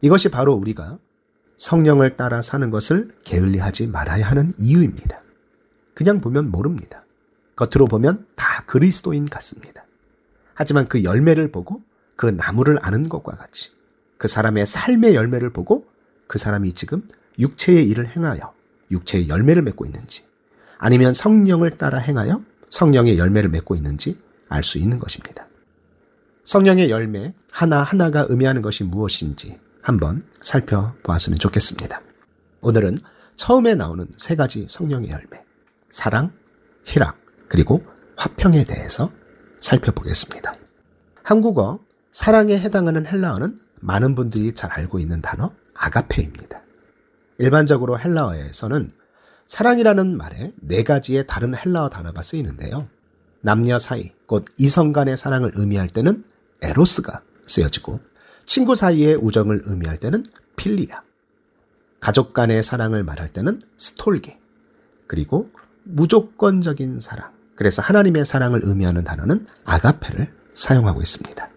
이것이 0.00 0.30
바로 0.30 0.54
우리가 0.54 0.98
성령을 1.58 2.10
따라 2.10 2.40
사는 2.42 2.70
것을 2.70 3.14
게을리하지 3.24 3.88
말아야 3.88 4.28
하는 4.28 4.52
이유입니다. 4.58 5.22
그냥 5.94 6.20
보면 6.20 6.50
모릅니다. 6.50 7.04
겉으로 7.58 7.86
보면 7.86 8.24
다 8.36 8.62
그리스도인 8.66 9.24
같습니다. 9.24 9.84
하지만 10.54 10.86
그 10.86 11.02
열매를 11.02 11.50
보고 11.50 11.82
그 12.14 12.26
나무를 12.26 12.78
아는 12.82 13.08
것과 13.08 13.36
같이 13.36 13.72
그 14.16 14.28
사람의 14.28 14.64
삶의 14.64 15.16
열매를 15.16 15.52
보고 15.52 15.84
그 16.28 16.38
사람이 16.38 16.72
지금 16.72 17.06
육체의 17.38 17.88
일을 17.88 18.06
행하여 18.14 18.54
육체의 18.92 19.28
열매를 19.28 19.62
맺고 19.62 19.86
있는지 19.86 20.24
아니면 20.78 21.14
성령을 21.14 21.70
따라 21.70 21.98
행하여 21.98 22.42
성령의 22.68 23.18
열매를 23.18 23.50
맺고 23.50 23.74
있는지 23.74 24.20
알 24.48 24.62
수 24.62 24.78
있는 24.78 24.98
것입니다. 24.98 25.48
성령의 26.44 26.90
열매 26.90 27.34
하나하나가 27.50 28.24
의미하는 28.28 28.62
것이 28.62 28.84
무엇인지 28.84 29.58
한번 29.82 30.22
살펴보았으면 30.42 31.40
좋겠습니다. 31.40 32.02
오늘은 32.60 32.96
처음에 33.34 33.74
나오는 33.74 34.08
세 34.16 34.36
가지 34.36 34.66
성령의 34.68 35.10
열매, 35.10 35.44
사랑, 35.90 36.32
희락, 36.84 37.27
그리고 37.48 37.84
화평에 38.16 38.64
대해서 38.64 39.10
살펴보겠습니다. 39.60 40.54
한국어 41.22 41.80
사랑에 42.12 42.58
해당하는 42.58 43.06
헬라어는 43.06 43.58
많은 43.80 44.14
분들이 44.14 44.52
잘 44.54 44.72
알고 44.72 44.98
있는 44.98 45.20
단어 45.20 45.52
아가페입니다. 45.74 46.62
일반적으로 47.38 47.98
헬라어에서는 47.98 48.92
사랑이라는 49.46 50.16
말에 50.16 50.52
네 50.60 50.82
가지의 50.82 51.26
다른 51.26 51.54
헬라어 51.54 51.88
단어가 51.88 52.22
쓰이는데요. 52.22 52.88
남녀 53.40 53.78
사이, 53.78 54.12
곧 54.26 54.44
이성 54.58 54.92
간의 54.92 55.16
사랑을 55.16 55.52
의미할 55.54 55.88
때는 55.88 56.24
에로스가 56.60 57.22
쓰여지고 57.46 58.00
친구 58.44 58.74
사이의 58.74 59.16
우정을 59.16 59.62
의미할 59.64 59.98
때는 59.98 60.24
필리아, 60.56 61.02
가족 62.00 62.32
간의 62.32 62.62
사랑을 62.62 63.04
말할 63.04 63.28
때는 63.28 63.60
스톨게, 63.76 64.38
그리고 65.06 65.50
무조건적인 65.84 67.00
사랑, 67.00 67.32
그래서 67.58 67.82
하나님의 67.82 68.24
사랑을 68.24 68.60
의미하는 68.62 69.02
단어는 69.02 69.44
아가페를 69.64 70.32
사용하고 70.52 71.02
있습니다. 71.02 71.50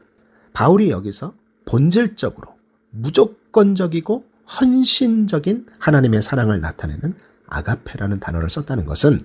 바울이 0.52 0.90
여기서 0.90 1.36
본질적으로 1.66 2.56
무조건적이고 2.90 4.26
헌신적인 4.60 5.68
하나님의 5.78 6.24
사랑을 6.24 6.60
나타내는 6.60 7.14
아가페라는 7.46 8.20
단어를 8.20 8.50
썼다는 8.50 8.88
것은 8.88 9.20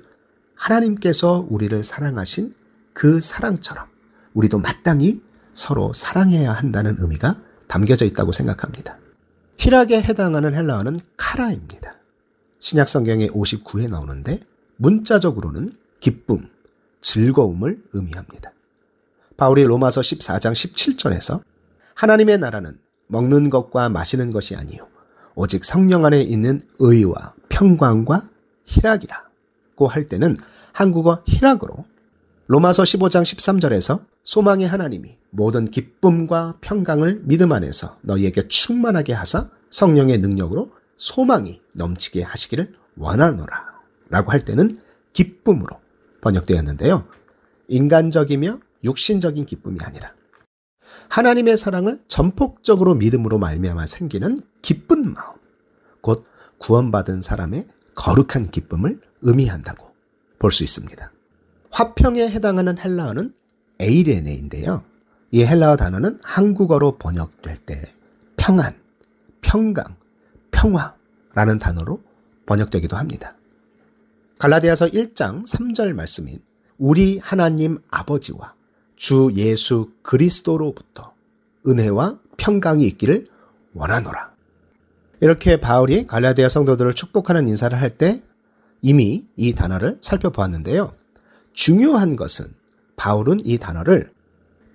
하나님께서 0.55 1.47
우리를 1.49 1.83
사랑하신 1.83 2.53
그 2.93 3.23
사랑처럼 3.23 3.87
우리도 4.35 4.59
마땅히 4.59 5.23
서로 5.55 5.95
사랑해야 5.95 6.53
한다는 6.53 6.97
의미가 6.99 7.41
담겨져 7.69 8.05
있다고 8.05 8.33
생각합니다. 8.33 8.99
희락에 9.57 10.03
해당하는 10.03 10.55
헬라어는 10.55 10.99
카라입니다. 11.17 11.97
신약 12.61 12.91
성경에 12.91 13.29
59에 13.29 13.89
나오는데 13.89 14.41
문자적으로는 14.77 15.73
기쁨, 16.01 16.51
즐거움을 17.01 17.83
의미합니다. 17.93 18.53
바울이 19.37 19.65
로마서 19.65 20.01
14장 20.01 20.53
17절에서 20.53 21.43
하나님의 21.95 22.39
나라는 22.39 22.79
먹는 23.09 23.51
것과 23.51 23.89
마시는 23.89 24.33
것이 24.33 24.57
아니요 24.57 24.89
오직 25.35 25.65
성령 25.65 26.05
안에 26.05 26.23
있는 26.23 26.61
의와 26.79 27.35
평강과 27.49 28.29
희락이라고 28.65 29.87
할 29.87 30.05
때는 30.05 30.37
한국어 30.73 31.23
희락으로 31.27 31.85
로마서 32.49 32.85
15장 32.85 33.23
13절에서 33.23 34.05
소망의 34.25 34.67
하나님이 34.67 35.17
모든 35.31 35.71
기쁨과 35.71 36.59
평강을 36.61 37.23
믿음 37.25 37.53
안에서 37.53 37.99
너희에게 38.03 38.49
충만하게 38.49 39.13
하사 39.13 39.49
성령의 39.71 40.19
능력으로 40.19 40.73
소망이 40.97 41.61
넘치게 41.75 42.23
하시기를 42.23 42.75
원하노라 42.97 43.77
라고 44.09 44.33
할 44.33 44.41
때는 44.41 44.81
기쁨으로 45.13 45.79
번역되었는데요. 46.27 47.07
인간적이며 47.69 48.59
육신적인 48.85 49.47
기쁨이 49.47 49.79
아니라 49.81 50.13
하나님의 51.09 51.57
사랑을 51.57 52.03
전폭적으로 52.09 52.95
믿음으로 52.97 53.39
말미암아 53.39 53.87
생기는 53.87 54.37
기쁜 54.61 55.13
마음, 55.13 55.37
곧 56.01 56.27
구원받은 56.59 57.23
사람의 57.23 57.69
거룩한 57.95 58.51
기쁨을 58.51 59.01
의미한다고 59.23 59.95
볼 60.39 60.51
수 60.51 60.65
있습니다. 60.65 61.13
화평에 61.71 62.29
해당하는 62.29 62.79
헬라어는 62.79 63.35
에이레네인데요. 63.79 64.85
이 65.31 65.45
헬라어 65.45 65.77
단어는 65.77 66.19
한국어로 66.23 66.99
번역될 66.99 67.57
때 67.59 67.83
평안, 68.37 68.75
평강, 69.41 69.85
평화라는 70.51 71.59
단어로 71.59 72.03
번역되기도 72.47 72.97
합니다. 72.97 73.37
갈라디아서 74.39 74.89
1장 74.89 75.47
3절 75.47 75.95
말씀인 75.95 76.41
우리 76.79 77.19
하나님 77.19 77.79
아버지와 77.91 78.55
주 78.97 79.31
예수 79.35 79.91
그리스도로부터 80.03 81.15
은혜와 81.67 82.19
평강이 82.37 82.85
있기를 82.87 83.27
원하노라. 83.75 84.33
이렇게 85.21 85.59
바울이 85.59 86.07
갈라디아 86.07 86.49
성도들을 86.49 86.95
축복하는 86.95 87.49
인사를 87.49 87.79
할 87.81 87.97
때 87.97 88.23
이미 88.83 89.27
이 89.37 89.55
단어를 89.55 89.99
살펴보았는데요. 90.03 90.93
중요한 91.55 92.15
것은 92.15 92.47
바울은 92.97 93.41
이 93.45 93.57
단어를 93.57 94.13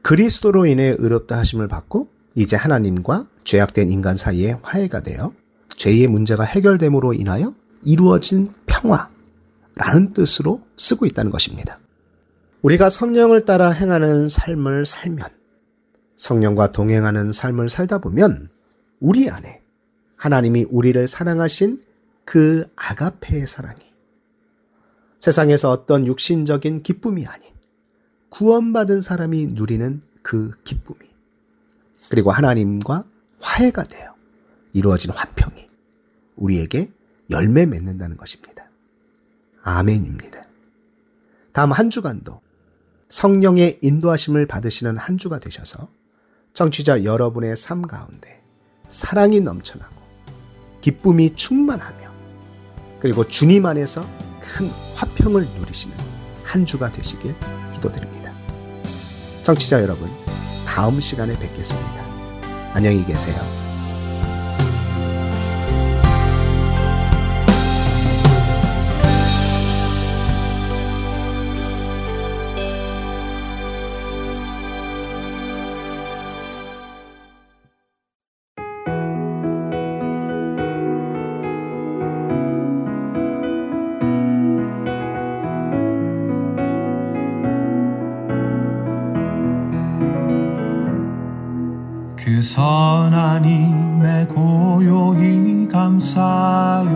그리스도로 0.01 0.65
인해 0.65 0.95
의롭다 0.97 1.37
하심을 1.37 1.67
받고 1.67 2.07
이제 2.33 2.55
하나님과 2.55 3.27
죄악된 3.43 3.89
인간 3.89 4.15
사이에 4.15 4.57
화해가 4.63 5.01
되어 5.03 5.33
죄의 5.75 6.07
문제가 6.07 6.43
해결됨으로 6.43 7.13
인하여 7.13 7.53
이루어진 7.83 8.51
평화 8.65 9.09
라는 9.75 10.13
뜻으로 10.13 10.61
쓰고 10.77 11.05
있다는 11.05 11.31
것입니다. 11.31 11.79
우리가 12.61 12.89
성령을 12.89 13.45
따라 13.45 13.69
행하는 13.71 14.27
삶을 14.27 14.85
살면 14.85 15.27
성령과 16.15 16.71
동행하는 16.71 17.31
삶을 17.31 17.69
살다 17.69 17.97
보면 17.97 18.49
우리 18.99 19.29
안에 19.29 19.63
하나님이 20.15 20.67
우리를 20.69 21.07
사랑하신 21.07 21.79
그 22.25 22.65
아가페의 22.75 23.47
사랑이 23.47 23.79
세상에서 25.17 25.71
어떤 25.71 26.05
육신적인 26.05 26.83
기쁨이 26.83 27.25
아닌 27.25 27.49
구원받은 28.29 29.01
사람이 29.01 29.47
누리는 29.47 30.01
그 30.21 30.51
기쁨이 30.63 30.99
그리고 32.09 32.31
하나님과 32.31 33.05
화해가 33.39 33.83
되어 33.85 34.13
이루어진 34.73 35.11
화평이 35.11 35.67
우리에게 36.35 36.91
열매 37.29 37.65
맺는다는 37.65 38.17
것입니다. 38.17 38.60
아멘입니다. 39.63 40.43
다음 41.53 41.71
한 41.71 41.89
주간도 41.89 42.41
성령의 43.09 43.79
인도하심을 43.81 44.45
받으시는 44.45 44.97
한 44.97 45.17
주가 45.17 45.39
되셔서 45.39 45.89
청취자 46.53 47.03
여러분의 47.03 47.57
삶 47.57 47.81
가운데 47.81 48.41
사랑이 48.89 49.39
넘쳐나고 49.41 50.01
기쁨이 50.81 51.35
충만하며 51.35 52.11
그리고 52.99 53.27
주님 53.27 53.65
안에서 53.65 54.07
큰 54.39 54.69
화평을 54.95 55.47
누리시는 55.59 55.95
한 56.43 56.65
주가 56.65 56.91
되시길 56.91 57.33
기도드립니다. 57.73 58.31
청취자 59.43 59.81
여러분, 59.81 60.09
다음 60.65 60.99
시간에 60.99 61.37
뵙겠습니다. 61.37 62.05
안녕히 62.73 63.03
계세요. 63.05 63.70
그 92.41 92.45
선한 92.47 93.45
힘에 93.45 94.25
고요히 94.25 95.67
감사요 95.71 96.89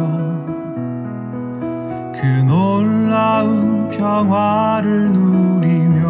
그 2.15 2.25
놀라운 2.47 3.91
평화를 3.91 5.11
누리며 5.11 6.01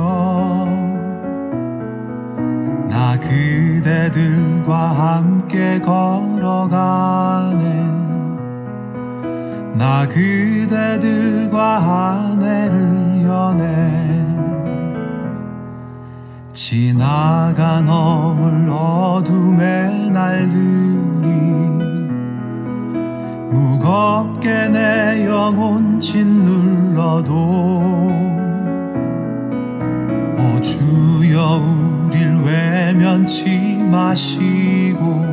나 2.88 3.20
그대들과 3.20 4.74
함께 4.74 5.82
걸어가네. 5.82 7.60
나 9.78 10.08
그대들과 10.08 11.60
아내를 12.32 13.22
연해 13.22 13.95
지나간 16.76 17.88
어물 17.88 18.70
어둠의 18.70 20.10
날들이 20.10 21.30
무겁게 23.50 24.68
내 24.68 25.26
영혼 25.26 26.02
짓눌러도 26.02 27.34
오 30.38 30.62
주여 30.62 31.62
우릴 32.10 32.42
외면치 32.44 33.78
마시고 33.90 35.24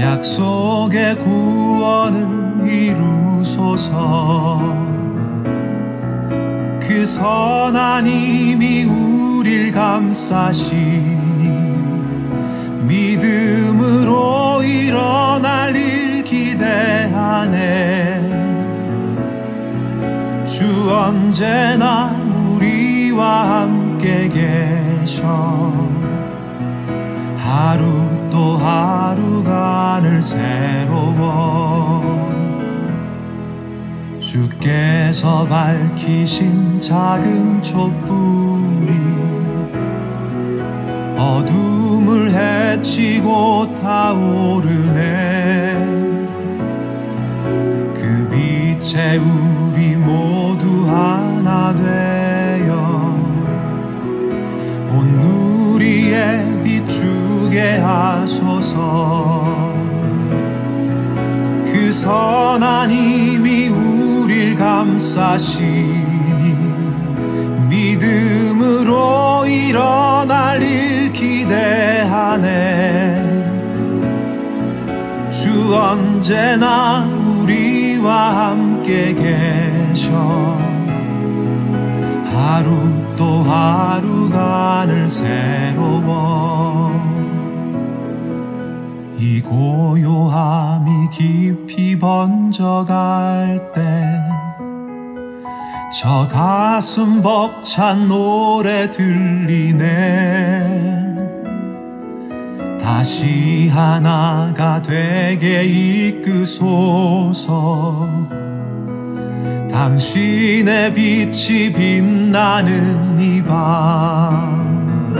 약속의 0.00 1.14
구원을 1.20 2.68
이루소서. 2.68 4.58
그 6.80 7.06
선한 7.06 8.04
힘이 8.08 8.86
우 8.86 9.13
릴 9.44 9.70
감싸시니 9.72 10.74
믿음으로 12.86 14.62
일어날 14.62 15.76
일 15.76 16.24
기대하네. 16.24 17.54
주 20.46 20.64
언제나 20.90 22.16
우리와 22.54 23.60
함께 23.60 24.30
계셔. 24.30 25.22
하루 27.36 27.84
또 28.30 28.56
하루가 28.56 30.00
늘 30.02 30.22
새로워. 30.22 32.02
주께서 34.20 35.46
밝히신 35.46 36.80
작은 36.80 37.62
촛불이 37.62 38.53
어둠을 41.24 42.30
헤치고 42.30 43.74
타오르네. 43.80 45.02
그 47.94 48.28
빛에 48.30 49.16
우리 49.16 49.96
모두 49.96 50.86
하나 50.86 51.74
되어 51.74 52.74
온 54.92 55.08
누리에 55.22 56.62
비추게 56.62 57.78
하소서. 57.78 58.82
그 61.64 61.90
선한 61.90 62.90
힘이 62.90 63.68
우릴 63.68 64.54
감싸시 64.56 66.13
기대하네. 71.44 73.22
주 75.30 75.74
언제나 75.76 77.04
우리와 77.04 78.48
함께 78.48 79.14
계셔. 79.14 80.10
하루 82.32 82.92
또 83.16 83.42
하루가 83.42 84.86
늘 84.86 85.08
새로워. 85.08 86.92
이 89.18 89.40
고요함이 89.40 91.10
깊이 91.12 91.98
번져갈 91.98 93.72
때 93.74 94.24
저 95.96 96.26
가슴 96.26 97.22
벅찬 97.22 98.08
노래 98.08 98.90
들리네 98.90 99.84
다시 102.84 103.70
하나가 103.72 104.82
되게 104.82 105.64
이끄소서. 106.12 106.68
당신의 109.72 110.92
빛이 110.94 111.72
빛나는 111.72 113.18
이 113.18 113.42
밤. 113.42 115.14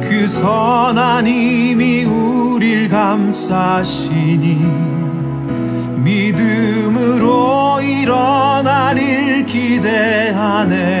그 0.00 0.28
선한 0.28 1.26
힘이 1.26 2.04
우릴 2.04 2.88
감싸시니 2.88 4.64
믿음으로 5.96 7.80
일어나릴 7.80 9.46
기대하네. 9.46 11.00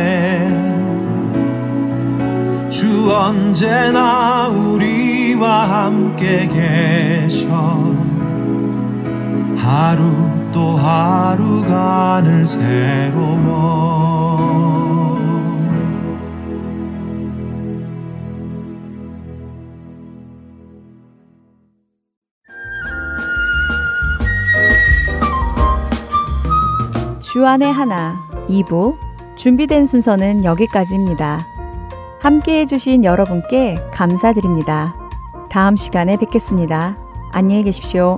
주 2.68 3.12
언제나 3.14 4.48
우리와 5.40 5.86
함께 5.86 6.46
계셔 6.46 7.48
하루 9.56 10.02
또 10.52 10.76
하루가 10.76 12.20
늘 12.22 12.46
새로워 12.46 13.80
주안의 27.20 27.72
하나 27.72 28.28
2부 28.48 28.94
준비된 29.36 29.86
순서는 29.86 30.44
여기까지입니다. 30.44 31.46
함께 32.20 32.60
해주신 32.60 33.04
여러분께 33.04 33.76
감사드립니다. 33.92 34.99
다음 35.50 35.74
시간에 35.76 36.16
뵙겠습니다. 36.16 36.96
안녕히 37.32 37.64
계십시오. 37.64 38.16